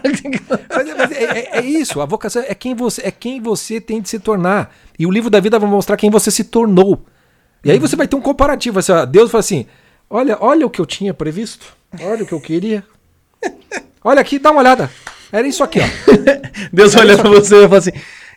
[0.70, 4.00] mas, mas é, é, é, isso, a vocação é quem, você, é quem você tem
[4.00, 4.72] de se tornar.
[4.96, 7.04] E o livro da vida vai mostrar quem você se tornou.
[7.64, 8.78] E aí você vai ter um comparativo.
[8.78, 9.66] Assim, ó, Deus fala assim:
[10.08, 11.66] Olha, olha o que eu tinha previsto.
[12.00, 12.84] Olha o que eu queria.
[14.04, 14.88] Olha aqui, dá uma olhada.
[15.32, 15.84] Era isso aqui, ó.
[16.72, 17.92] Deus olha para você e fala assim: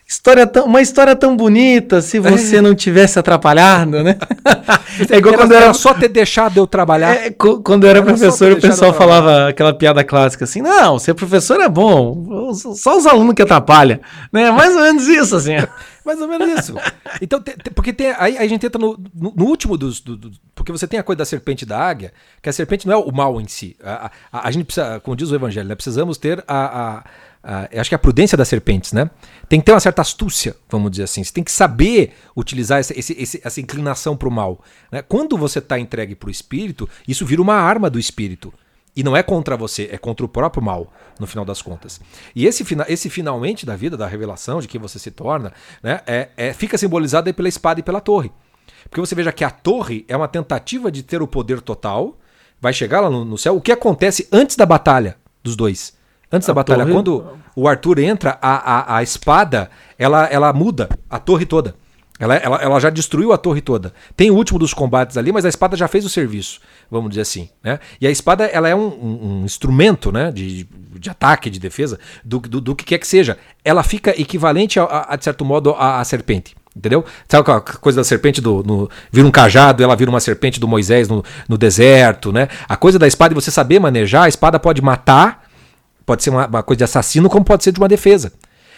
[0.06, 2.60] História tão, uma história tão bonita se você é.
[2.60, 4.18] não tivesse atrapalhado, né?
[5.10, 7.14] é igual era, quando era, era só ter deixado eu trabalhar.
[7.14, 11.14] É, quando eu era, era professor, o pessoal falava aquela piada clássica assim: não, ser
[11.14, 13.98] professor é bom, só os alunos que atrapalham.
[14.30, 14.50] Né?
[14.50, 15.56] Mais ou menos isso, assim.
[16.04, 16.74] Mais ou menos isso.
[17.22, 20.00] Então, te, te, porque tem, aí, aí, a gente entra no, no, no último dos.
[20.00, 22.86] Do, do, porque você tem a coisa da serpente e da águia, que a serpente
[22.86, 23.74] não é o mal em si.
[23.82, 27.04] A, a, a gente precisa, como diz o evangelho, né, precisamos ter a, a
[27.44, 29.10] Uh, acho que é a prudência das serpentes, né?
[29.50, 31.22] Tem que ter uma certa astúcia, vamos dizer assim.
[31.22, 34.64] Você tem que saber utilizar esse, esse, essa inclinação para o mal.
[34.90, 35.02] Né?
[35.02, 38.50] Quando você está entregue para o espírito, isso vira uma arma do espírito.
[38.96, 40.90] E não é contra você, é contra o próprio mal,
[41.20, 42.00] no final das contas.
[42.34, 46.28] E esse, esse finalmente da vida, da revelação, de quem você se torna, né, é,
[46.36, 48.32] é, fica simbolizado pela espada e pela torre.
[48.84, 52.18] Porque você veja que a torre é uma tentativa de ter o poder total,
[52.58, 53.56] vai chegar lá no, no céu.
[53.56, 55.92] O que acontece antes da batalha dos dois?
[56.34, 56.92] Antes a da batalha, torre...
[56.92, 57.24] quando
[57.54, 61.74] o Arthur entra, a, a, a espada ela, ela muda a torre toda.
[62.18, 63.92] Ela, ela, ela já destruiu a torre toda.
[64.16, 67.22] Tem o último dos combates ali, mas a espada já fez o serviço, vamos dizer
[67.22, 67.48] assim.
[67.62, 67.80] Né?
[68.00, 70.30] E a espada ela é um, um, um instrumento né?
[70.30, 70.64] de,
[70.96, 73.36] de ataque, de defesa, do, do, do, que quer que seja.
[73.64, 76.54] Ela fica equivalente, a, a de certo modo, à, serpente.
[76.76, 77.04] Entendeu?
[77.28, 78.62] Sabe a coisa da serpente do.
[78.64, 82.48] No, vira um cajado, ela vira uma serpente do Moisés no, no deserto, né?
[82.68, 85.43] A coisa da espada, você saber manejar, a espada pode matar
[86.06, 88.32] Pode ser uma, uma, coisa de assassino, como pode ser de uma defesa.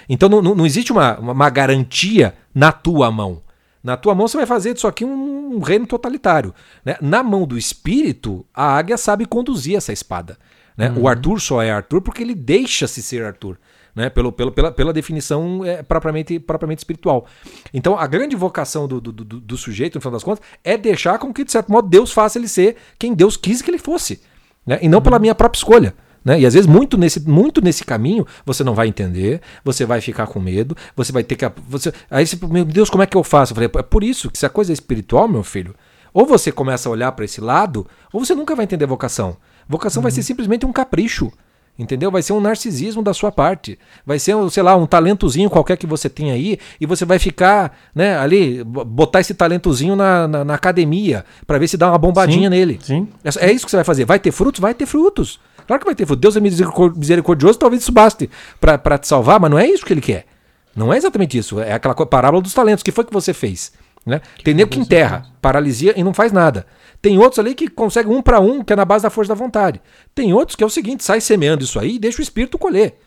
[0.08, 3.42] Então não, não, existe uma, uma, garantia na tua mão.
[3.82, 6.54] Na tua mão você vai fazer disso aqui um, um reino totalitário.
[6.84, 6.96] Né?
[7.00, 10.38] Na mão do espírito, a águia sabe conduzir essa espada.
[10.76, 10.90] Né?
[10.90, 11.02] Uhum.
[11.02, 13.58] O Arthur só é Arthur porque ele deixa-se ser Arthur.
[13.94, 14.10] Né?
[14.10, 17.26] Pelo, pelo, pela, pela definição é, propriamente, propriamente espiritual.
[17.72, 21.18] Então, a grande vocação do, do, do, do, sujeito, no final das contas, é deixar
[21.18, 24.20] com que, de certo modo, Deus faça ele ser quem Deus quis que ele fosse.
[24.66, 24.78] Né?
[24.82, 25.04] E não uhum.
[25.04, 25.94] pela minha própria escolha.
[26.26, 26.40] Né?
[26.40, 30.26] E às vezes, muito nesse, muito nesse caminho, você não vai entender, você vai ficar
[30.26, 31.48] com medo, você vai ter que.
[31.68, 33.52] Você, aí você, meu Deus, como é que eu faço?
[33.52, 35.72] Eu falei, é por isso que se a coisa é espiritual, meu filho,
[36.12, 39.36] ou você começa a olhar para esse lado, ou você nunca vai entender vocação.
[39.68, 40.02] Vocação uhum.
[40.02, 41.30] vai ser simplesmente um capricho.
[41.78, 42.10] Entendeu?
[42.10, 43.78] Vai ser um narcisismo da sua parte.
[44.04, 47.78] Vai ser, sei lá, um talentozinho qualquer que você tem aí e você vai ficar,
[47.94, 52.48] né, ali, botar esse talentozinho na, na, na academia para ver se dá uma bombadinha
[52.48, 52.78] sim, nele.
[52.82, 53.08] Sim.
[53.22, 54.06] É, é, isso que você vai fazer.
[54.06, 54.58] Vai ter frutos?
[54.58, 55.38] Vai ter frutos.
[55.66, 56.06] Claro que vai ter.
[56.16, 60.00] Deus é misericordioso, talvez isso baste para te salvar, mas não é isso que ele
[60.00, 60.26] quer.
[60.74, 61.58] Não é exatamente isso.
[61.60, 62.82] É aquela parábola dos talentos.
[62.82, 63.72] O que foi que você fez?
[64.04, 64.20] Né?
[64.44, 66.66] Tem nego que enterra, paralisia e não faz nada.
[67.02, 69.34] Tem outros ali que conseguem um para um, que é na base da força da
[69.34, 69.80] vontade.
[70.14, 72.98] Tem outros que é o seguinte: sai semeando isso aí e deixa o espírito colher.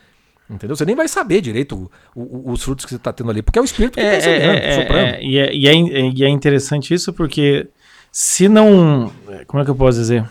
[0.49, 0.75] Entendeu?
[0.75, 3.59] Você nem vai saber direito o- o- os frutos que você está tendo ali, porque
[3.59, 5.07] é o espírito que está É, é, é, soprando.
[5.15, 5.73] é, e, é, e, é,
[6.15, 7.67] e é interessante isso porque
[8.11, 9.11] se não.
[9.47, 10.25] Como é que eu posso dizer?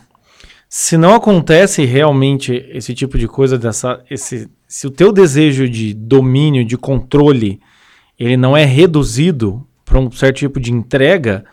[0.68, 5.94] Se não acontece realmente esse tipo de coisa, dessa, esse, se o teu desejo de
[5.94, 7.58] domínio, de controle,
[8.18, 11.44] ele não é reduzido para um certo tipo de entrega,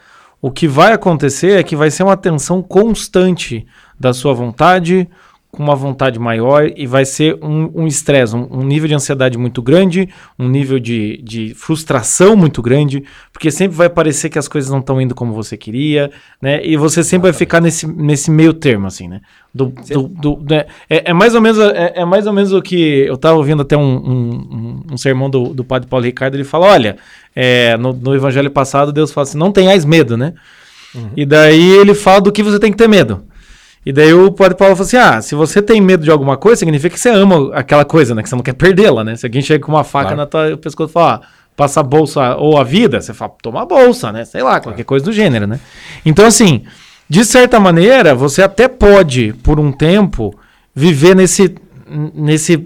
[0.41, 3.65] o que vai acontecer é que vai ser uma tensão constante
[3.97, 5.09] da sua vontade
[5.55, 9.37] com uma vontade maior e vai ser um um estresse, um, um nível de ansiedade
[9.37, 13.03] muito grande, um nível de, de frustração muito grande,
[13.33, 16.65] porque sempre vai parecer que as coisas não estão indo como você queria, né?
[16.65, 19.21] E você sempre vai ficar nesse, nesse meio termo, assim, né?
[19.53, 20.65] Do, do, do- né?
[20.89, 23.61] é, é mais ou menos é, é mais ou menos o que eu estava ouvindo
[23.61, 26.97] até um, um, um- um sermão do, do padre Paulo Ricardo, ele fala, olha,
[27.35, 30.33] é, no, no evangelho passado Deus fala assim, não tenhais medo, né?
[31.15, 33.23] E daí ele fala do que você tem que ter medo.
[33.85, 36.57] E daí o padre Paulo falou assim: ah, se você tem medo de alguma coisa,
[36.57, 38.23] significa que você ama aquela coisa, né?
[38.23, 39.15] Que você não quer perdê-la, né?
[39.15, 40.17] Se alguém chega com uma faca Claro.
[40.17, 43.61] na tua pescoço e fala, ó, passa a bolsa ou a vida, você fala, toma
[43.61, 44.25] a bolsa, né?
[44.25, 45.59] Sei lá, qualquer coisa do gênero, né?
[46.03, 46.63] Então, assim,
[47.07, 50.33] de certa maneira, você até pode, por um tempo,
[50.73, 51.55] viver nesse,
[52.13, 52.65] nesse,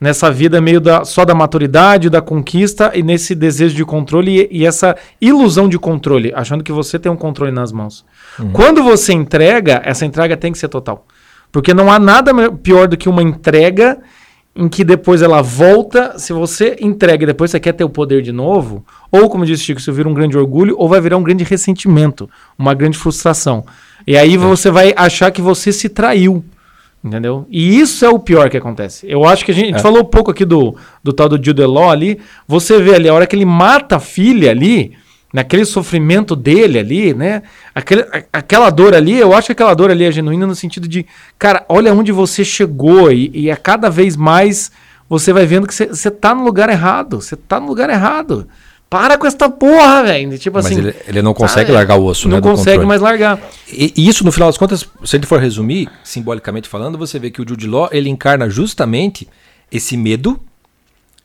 [0.00, 4.60] nessa vida meio da, só da maturidade, da conquista e nesse desejo de controle e,
[4.62, 8.04] e essa ilusão de controle, achando que você tem um controle nas mãos.
[8.52, 11.06] Quando você entrega, essa entrega tem que ser total.
[11.52, 13.98] Porque não há nada pior do que uma entrega
[14.54, 16.18] em que depois ela volta.
[16.18, 19.64] Se você entrega e depois você quer ter o poder de novo, ou como disse
[19.64, 22.28] Chico, isso vira um grande orgulho, ou vai virar um grande ressentimento,
[22.58, 23.64] uma grande frustração.
[24.06, 26.44] E aí você vai achar que você se traiu.
[27.02, 27.46] Entendeu?
[27.50, 29.06] E isso é o pior que acontece.
[29.08, 29.82] Eu acho que a gente, a gente É.
[29.82, 32.20] falou um pouco aqui do, do tal do Jude Law ali.
[32.46, 34.92] Você vê ali, a hora que ele mata a filha ali,
[35.32, 37.42] naquele sofrimento dele ali, né?
[37.74, 40.86] Aquele, a- aquela dor ali, eu acho que aquela dor ali é genuína no sentido
[40.86, 41.06] de,
[41.38, 44.70] cara, olha onde você chegou e, e a cada vez mais
[45.08, 47.20] você vai vendo que você- você tá no lugar errado.
[47.22, 48.46] Você tá no lugar errado.
[48.90, 50.36] Para com essa porra, velho.
[50.36, 50.78] Tipo Mas assim.
[50.78, 52.40] ele, ele não consegue ah, largar o osso, Não né?
[52.40, 53.38] do consegue mais largar.
[53.72, 57.30] E, e isso, no final das contas, se gente for resumir, simbolicamente falando, você vê
[57.30, 59.28] que o Jude Law, ele encarna justamente
[59.70, 60.40] esse medo,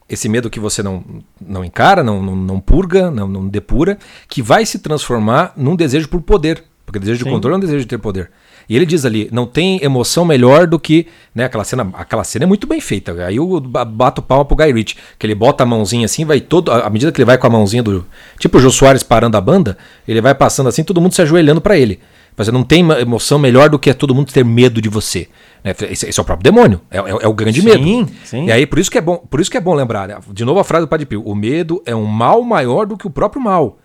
[0.08, 1.04] esse medo que você não,
[1.42, 3.98] não encara, não, não, não purga, não, não depura,
[4.30, 6.64] que vai se transformar num desejo por poder.
[6.86, 7.32] Porque desejo de Sim.
[7.32, 8.30] controle é um desejo de ter poder.
[8.68, 12.46] E ele diz ali, não tem emoção melhor do que, né, aquela cena, aquela cena
[12.46, 13.12] é muito bem feita.
[13.26, 16.40] Aí eu ba- bato palma pro Guy Ritchie, que ele bota a mãozinha assim, vai
[16.42, 18.06] todo, à medida que ele vai com a mãozinha do,
[18.40, 21.62] tipo o Jô Soares parando a banda, ele vai passando assim, todo mundo se ajoelhando
[21.62, 22.00] pra ele.
[22.38, 25.30] Você não tem emoção melhor do que todo mundo ter medo de você.
[25.64, 25.74] né?
[25.90, 27.68] Esse, esse é o próprio demônio, é, é- é o grande Sim,
[28.02, 28.12] medo.
[28.26, 28.46] sim.
[28.48, 30.18] E aí por isso que é bom, por isso que é bom lembrar, né?
[30.34, 33.08] de novo a frase do Padre Pio, o medo é um mal maior do que
[33.08, 33.78] o próprio mal.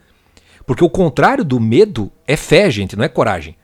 [0.67, 3.55] Porque o contrário do medo é fé, gente, não é coragem.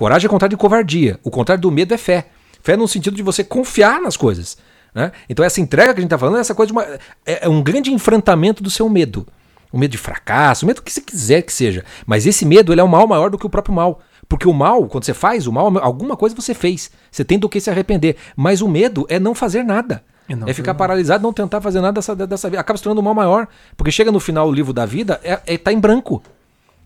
[0.00, 1.20] Coragem é o contrário de covardia.
[1.22, 2.28] O contrário do medo é fé.
[2.62, 4.56] Fé no sentido de você confiar nas coisas.
[4.94, 5.12] né?
[5.28, 6.82] Então essa entrega que a gente está falando é essa coisa uma,
[7.26, 9.26] é, é um grande enfrentamento do seu medo.
[9.70, 11.84] O medo de fracasso, o medo que você quiser que seja.
[12.06, 14.00] Mas esse medo ele é um mal maior do que o próprio mal.
[14.26, 16.90] Porque o mal, quando você faz o mal, alguma coisa você fez.
[17.10, 18.16] Você tem do que se arrepender.
[18.34, 20.02] Mas o medo é não fazer nada.
[20.26, 22.58] É não É ficar paralisado, não tentar fazer nada dessa, dessa vida.
[22.58, 23.46] Acaba se tornando um mal maior.
[23.76, 26.22] Porque chega no final do livro da vida, é, é, tá em branco.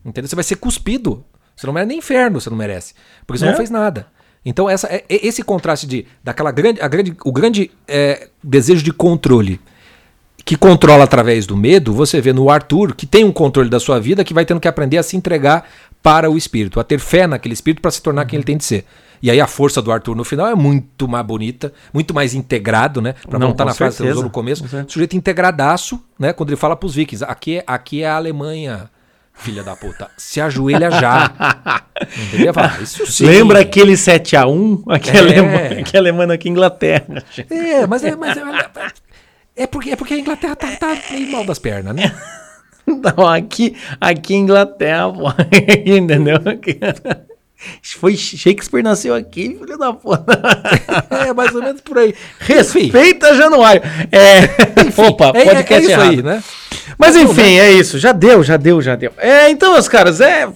[0.05, 0.29] Entendeu?
[0.29, 1.25] Você vai ser cuspido.
[1.57, 2.95] Você não merece nem inferno, você não merece.
[3.27, 3.51] Porque você É.
[3.51, 4.07] não fez nada.
[4.45, 8.83] Então, essa, é, é esse contraste de daquela grande, a grande, o grande é, desejo
[8.83, 9.61] de controle
[10.45, 13.99] que controla através do medo, você vê no Arthur que tem um controle da sua
[13.99, 15.67] vida que vai tendo que aprender a se entregar
[16.03, 18.65] para o espírito, a ter fé naquele espírito para se tornar quem ele tem de
[18.65, 18.85] ser.
[19.23, 23.01] E aí a força do Arthur no final é muito mais bonita, muito mais integrado,
[23.01, 23.15] né?
[23.27, 24.19] Para Não, voltar com na frase que você certeza.
[24.19, 24.93] usou no começo, Com certeza.
[24.93, 26.35] sujeito integradaço, né?
[26.35, 28.91] Quando ele fala pros vikings, aqui é, aqui é a Alemanha,
[29.35, 31.83] filha da puta, se ajoelha já.
[32.29, 32.55] Entendeu?
[32.55, 33.27] Fala, isso sim.
[33.27, 34.83] Lembra aquele 7x1?
[34.89, 35.99] Aquele, É.
[35.99, 37.23] alemão aqui em Inglaterra.
[37.51, 38.43] É, mas é, mas é,
[39.57, 42.15] é porque é porque a Inglaterra tá, tá meio mal das pernas, né?
[42.87, 45.29] Não, aqui, aqui em Inglaterra, pô.
[45.87, 46.39] Entendeu?
[47.99, 50.25] Foi Shakespeare nasceu aqui, filho da puta.
[51.25, 52.15] É, mais ou menos por aí.
[52.39, 53.83] Respeita Januário.
[54.13, 54.43] É,
[55.01, 56.11] opa, é, podcast é isso errado.
[56.11, 56.43] aí, né?
[56.99, 57.99] Mas enfim, é isso.
[57.99, 59.13] Já deu, já deu, já deu.
[59.17, 60.49] É, então, meus caras, é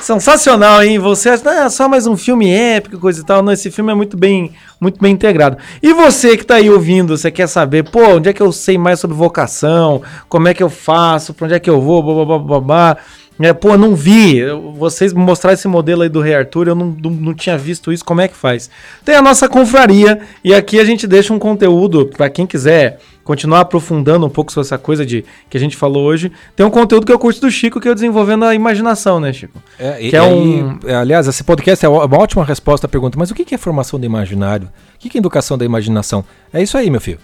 [0.00, 0.98] sensacional, hein?
[0.98, 3.42] Você acha, ah, só mais um filme épico, coisa e tal.
[3.42, 5.56] Não, esse filme é muito bem, muito bem integrado.
[5.82, 8.78] E você que tá aí ouvindo, você quer saber, pô, onde é que eu sei
[8.78, 10.02] mais sobre vocação?
[10.28, 11.34] Como é que eu faço?
[11.34, 12.02] Pra onde é que eu vou?
[12.02, 12.96] Babá, babá.
[13.38, 14.38] É, pô, não vi.
[14.38, 17.56] Eu- Vocês me mostraram esse modelo aí do Rei Arthur, eu não, não, não tinha
[17.58, 18.04] visto isso.
[18.04, 18.70] Como é que faz?
[19.04, 23.60] Tem a nossa confraria e aqui a gente deixa um conteúdo para quem quiser continuar
[23.60, 26.30] aprofundando um pouco sobre essa coisa de que a gente falou hoje.
[26.54, 29.32] Tem um conteúdo que é o curso do Chico que eu desenvolvendo a imaginação, né,
[29.32, 29.60] Chico?
[29.78, 30.22] É, e- Que é e
[30.62, 33.58] um- é, aliás, esse podcast é uma ótima resposta à pergunta, mas o que é
[33.58, 34.68] formação do imaginário?
[34.94, 36.24] O que é educação da imaginação?
[36.52, 37.18] É isso aí, meu filho.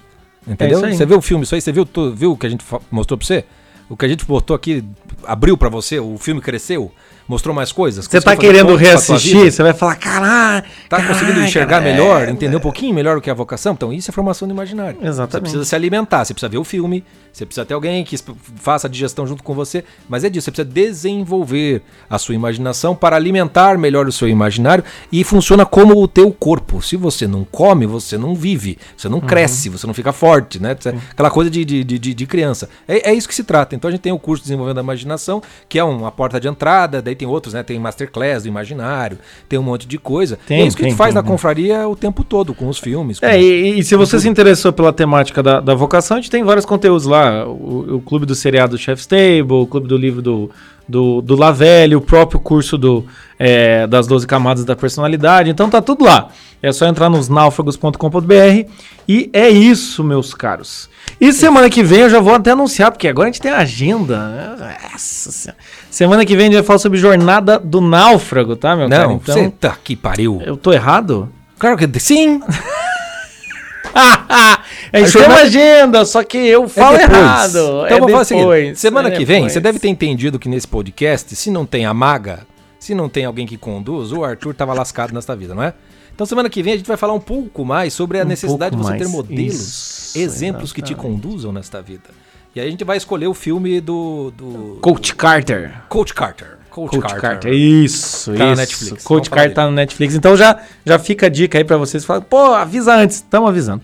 [0.46, 0.78] Entendeu?
[0.78, 0.96] isso aí.
[0.96, 3.16] você viu o filme, isso aí, você viu, tu- viu o que a gente mostrou
[3.16, 3.44] pra você?
[3.92, 4.82] O que a gente botou aqui
[5.22, 6.90] abriu pra você, o filme cresceu,
[7.28, 8.06] mostrou mais coisas.
[8.06, 10.64] Você tá querendo reassistir, você vai falar, caralho.
[10.88, 13.72] Tá conseguindo caraca, enxergar é, melhor, entender um pouquinho melhor o que é a vocação?
[13.72, 14.98] Então, isso é formação do imaginário.
[15.02, 15.32] Exatamente.
[15.32, 18.16] Você precisa se alimentar, você precisa ver o filme, você precisa ter alguém que
[18.56, 22.94] faça a digestão junto com você, mas é disso, você precisa desenvolver a sua imaginação
[22.94, 26.80] para alimentar melhor o seu imaginário e funciona como o teu corpo.
[26.82, 29.12] Se você não come, você não vive, você Uhum.
[29.14, 30.76] não cresce, você não fica forte, né?
[31.10, 32.68] Aquela coisa de, de, de, de- de criança.
[32.86, 33.74] É, é isso que se trata.
[33.74, 37.00] Então a gente tem o curso Desenvolvendo a Imaginação, que é uma porta de entrada,
[37.12, 37.62] daí tem outros, né?
[37.62, 40.38] Tem Masterclass do imaginário, tem um monte de coisa.
[40.46, 42.68] Tem, é isso que a tem, gente faz tem, na confraria o tempo todo, com
[42.68, 43.20] os filmes.
[43.20, 46.30] com- É, e, e se você se interessou pela temática da, da vocação, a gente
[46.30, 47.46] tem vários conteúdos lá.
[47.46, 50.50] O, o clube do seriado Chef's Table, o clube do livro do,
[50.88, 53.06] do, do Lavelli, o próprio curso do,
[53.38, 55.50] é, das 12 camadas da personalidade.
[55.50, 56.28] Então tá tudo lá.
[56.62, 58.70] É só entrar nos náufragos.com.br
[59.08, 60.88] e é isso, meus caros.
[61.20, 63.58] E semana que vem eu já vou até anunciar, porque agora a gente tem a
[63.58, 64.56] agenda.
[64.92, 65.58] Nossa Senhora.
[65.92, 69.06] Semana que vem a gente vai falar sobre jornada do náufrago, tá, meu cara?
[69.06, 70.40] Não, Então, você tá que pariu.
[70.44, 71.28] eu tô errado?
[71.58, 72.40] Claro que sim.
[73.94, 74.58] a
[74.98, 77.18] gente tem jornada- uma agenda, só que eu falo é depois.
[77.20, 77.58] errado.
[77.58, 79.52] Então é vamos falar o seguinte, depois, semana é que vem, depois.
[79.52, 82.46] você deve ter entendido que nesse podcast, se não tem a maga,
[82.78, 85.74] se não tem alguém que conduz, o Arthur tava lascado nessa vida, não é?
[86.14, 88.76] Então semana que vem a gente vai falar um pouco mais sobre a Um necessidade
[88.76, 92.10] de você ter modelos, Isso, exemplos que te conduzam nesta vida.
[92.54, 95.72] E aí a gente vai escolher o filme do, do Coach Carter.
[95.88, 96.48] Coach Carter.
[96.68, 97.52] Coach, Coach Carter.
[97.52, 98.60] Isso, Tá na isso.
[98.62, 100.14] Netflix, Coach falar Carter tá no Netflix.
[100.14, 102.02] Então já, já fica a dica aí pra vocês.
[102.02, 103.16] Fala, pô, avisa antes.
[103.18, 103.82] Estamos avisando.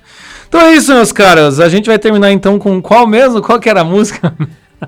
[0.49, 1.61] Então é isso, meus caras.
[1.61, 3.43] A gente vai terminar então com qual mesmo?
[3.43, 4.35] Qual que era a música?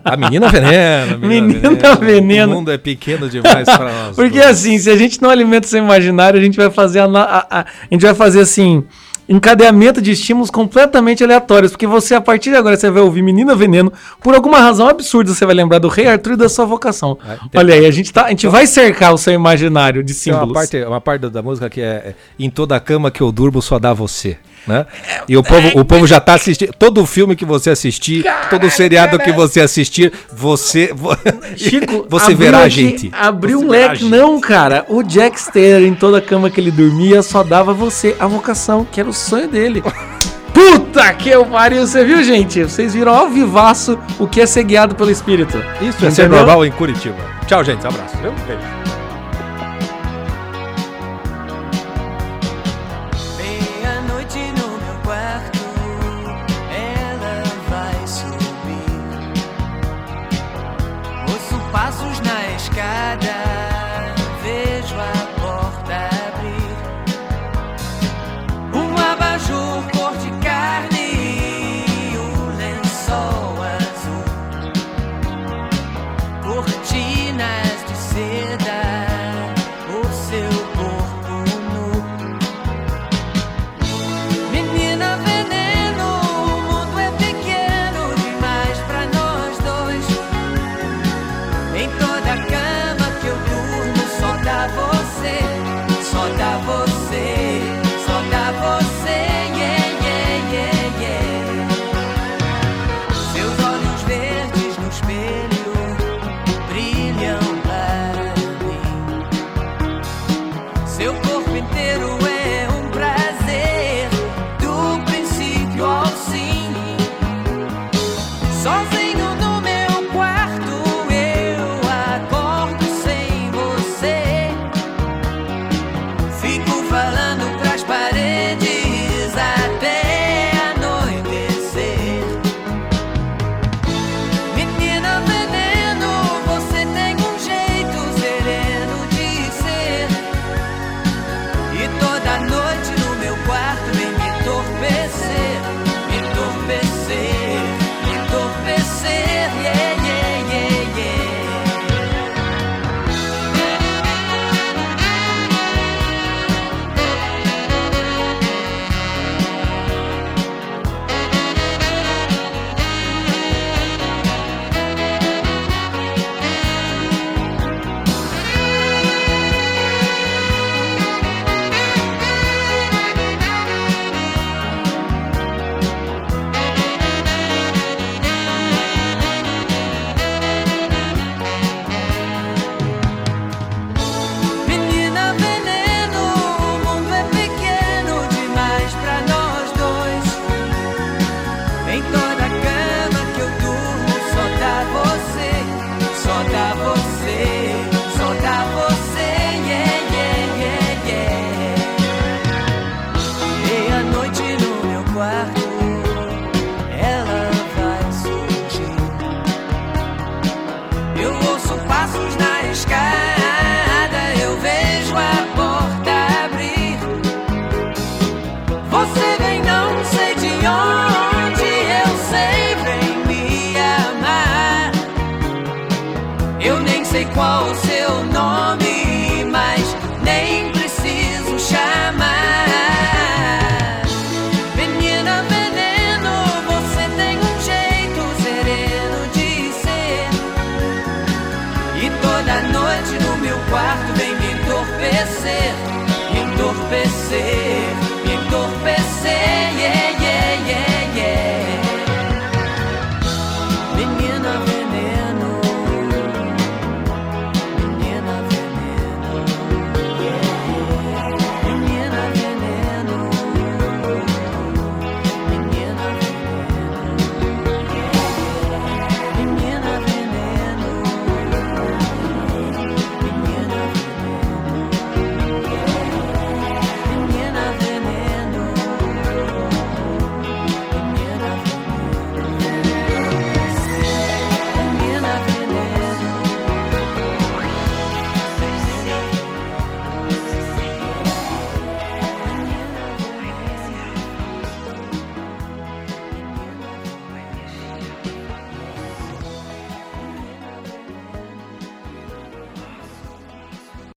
[0.04, 1.14] A menina veneno.
[1.14, 2.52] a Menina Veneno.
[2.52, 4.16] O mundo é pequeno demais para nós.
[4.16, 4.46] Porque dois.
[4.46, 7.24] assim, se a gente não alimenta o seu imaginário, a gente vai fazer a, na-
[7.24, 8.84] a- a- a gente vai fazer assim
[9.30, 13.54] encadeamento de estímulos completamente aleatórios, porque você a partir de agora você vai ouvir Menina
[13.54, 17.16] Veneno, por alguma razão absurda você vai lembrar do Rei Arthur e da sua vocação.
[17.50, 20.32] Tem- Olha aí, a gente tá, a gente vai cercar o seu imaginário de Tem
[20.32, 20.54] uma símbolos.
[20.54, 23.62] parte, uma parte da música que é é, Em toda a cama que eu durmo
[23.62, 24.36] só dá você.
[24.66, 24.84] Né?
[25.28, 26.72] E o povo, o povo já tá assistindo.
[26.78, 30.92] Todo filme que você assistir, todo seriado que você assistir, você.
[30.94, 31.16] vo-
[31.56, 33.10] Chico, você abriu verá a gente.
[33.12, 34.04] Abriu Você um leque.
[34.04, 34.84] Não, cara.
[34.88, 38.84] O Jack Steller, em toda a cama que ele dormia, só dava você a vocação,
[38.84, 39.82] que era o sonho dele.
[40.52, 42.62] Puta que eu pariu, você viu, gente?
[42.64, 45.56] Vocês viram ao vivaço o que é ser guiado pelo espírito.
[45.80, 46.38] Isso é ser Entendeu?
[46.38, 47.16] normal em Curitiba.
[47.46, 47.86] Tchau, gente.
[47.86, 48.16] Abraço.
[48.18, 48.79] Beijo.